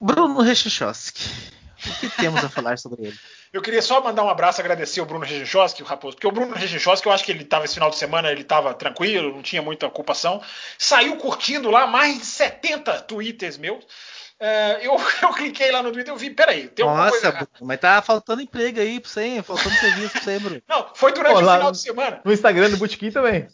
[0.00, 1.22] Bruno Rechichowski,
[1.86, 3.18] o que temos a falar sobre ele?
[3.52, 6.54] Eu queria só mandar um abraço, agradecer o Bruno Rechichowski, o Raposo, porque o Bruno
[6.54, 9.60] Rechichowski, eu acho que ele estava esse final de semana, ele estava tranquilo, não tinha
[9.60, 10.42] muita ocupação,
[10.78, 13.84] saiu curtindo lá mais de 70 twitters meus.
[13.84, 17.48] Uh, eu, eu, cliquei lá no Twitter e vi, peraí, tem alguma Nossa, coisa...
[17.60, 19.42] mas tá faltando emprego aí pra você, hein?
[19.42, 20.62] Faltando serviço pra você, Bruno.
[20.66, 22.20] Não, foi durante Pô, o final de semana.
[22.24, 23.46] No Instagram do Botequim também.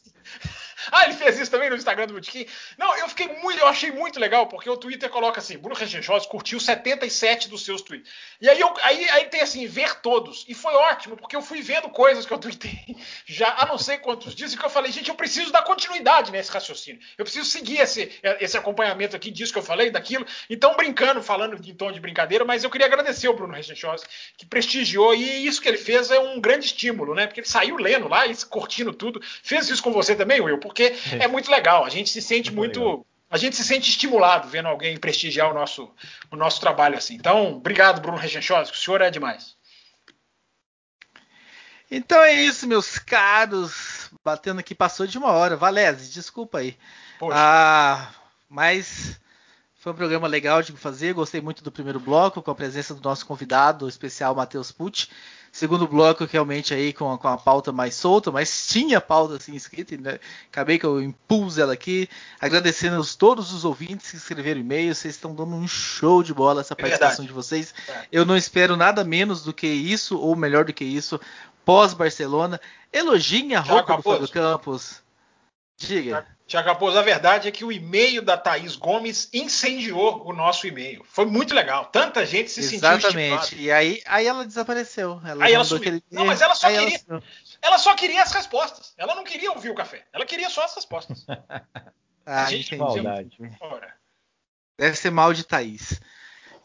[0.90, 2.46] Ah, ele fez isso também no Instagram do Botequim?
[2.76, 6.26] Não, eu fiquei muito, eu achei muito legal, porque o Twitter coloca assim, Bruno Regenchosa
[6.26, 8.10] curtiu 77 dos seus tweets.
[8.40, 10.44] E aí, eu, aí, aí tem assim, ver todos.
[10.48, 13.98] E foi ótimo, porque eu fui vendo coisas que eu tuitei já há não sei
[13.98, 17.00] quantos dias, e que eu falei, gente, eu preciso dar continuidade nesse raciocínio.
[17.16, 18.10] Eu preciso seguir esse,
[18.40, 20.26] esse acompanhamento aqui disso que eu falei, daquilo.
[20.48, 24.06] Então, brincando, falando em tom de brincadeira, mas eu queria agradecer o Bruno Regenchosa,
[24.36, 27.26] que prestigiou, e isso que ele fez é um grande estímulo, né?
[27.26, 29.20] Porque ele saiu lendo lá e curtindo tudo.
[29.42, 30.58] Fez isso com você também, Will?
[30.68, 31.84] Porque é, é muito legal.
[31.84, 32.80] A gente se sente muito.
[32.80, 35.90] muito a gente se sente estimulado vendo alguém prestigiar o nosso,
[36.30, 37.14] o nosso trabalho assim.
[37.14, 39.54] Então, obrigado, Bruno Regenchosa, o senhor é demais.
[41.90, 44.10] Então é isso, meus caros.
[44.24, 45.56] Batendo aqui, passou de uma hora.
[45.56, 46.76] Valese, desculpa aí.
[47.18, 47.36] Poxa.
[47.38, 48.10] Ah,
[48.48, 49.18] mas
[49.74, 51.14] foi um programa legal de fazer.
[51.14, 55.08] Gostei muito do primeiro bloco, com a presença do nosso convidado especial, Matheus Pucci.
[55.50, 59.54] Segundo bloco, realmente aí com a, com a pauta mais solta, mas tinha pauta assim
[59.54, 60.18] escrita, né?
[60.50, 62.08] acabei que eu impus ela aqui.
[62.40, 66.60] Agradecendo a todos os ouvintes que escreveram e-mail, vocês estão dando um show de bola
[66.60, 67.74] essa é participação é de vocês.
[67.88, 68.06] É.
[68.12, 71.20] Eu não espero nada menos do que isso, ou melhor do que isso,
[71.64, 72.60] pós-Barcelona.
[72.92, 75.02] Elogiem a roupa do Fábio Campos.
[75.76, 76.26] Diga.
[76.48, 81.04] Tiago Raposo, a verdade é que o e-mail da Thaís Gomes incendiou o nosso e-mail.
[81.04, 81.84] Foi muito legal.
[81.86, 83.02] Tanta gente se Exatamente.
[83.02, 83.62] sentiu Exatamente.
[83.62, 85.20] E aí, aí ela desapareceu.
[85.26, 85.82] Ela aí ela sumiu.
[85.82, 86.02] Aquele...
[86.10, 87.00] Não, mas ela só queria.
[87.06, 87.22] Ela...
[87.60, 87.78] ela...
[87.78, 88.94] só queria as respostas.
[88.96, 90.06] Ela não queria ouvir o café.
[90.10, 91.26] Ela queria só as respostas.
[92.24, 93.02] ah, a gente entendi.
[94.78, 96.00] Deve ser mal de Thaís.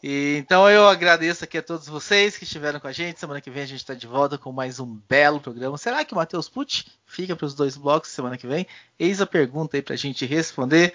[0.06, 3.18] E, então eu agradeço aqui a todos vocês que estiveram com a gente.
[3.18, 5.78] Semana que vem a gente está de volta com mais um belo programa.
[5.78, 8.66] Será que o Matheus Pucci fica para os dois blocos semana que vem?
[8.98, 10.92] Eis a pergunta aí para a gente responder.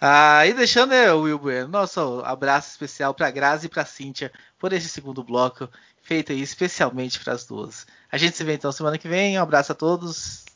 [0.00, 3.84] Ah, e deixando, né, Will Bueno, nosso abraço especial para a Grazi e para a
[3.84, 5.68] Cíntia por esse segundo bloco,
[6.02, 7.86] feito aí especialmente para as duas.
[8.10, 9.38] A gente se vê então semana que vem.
[9.38, 10.46] Um abraço a todos.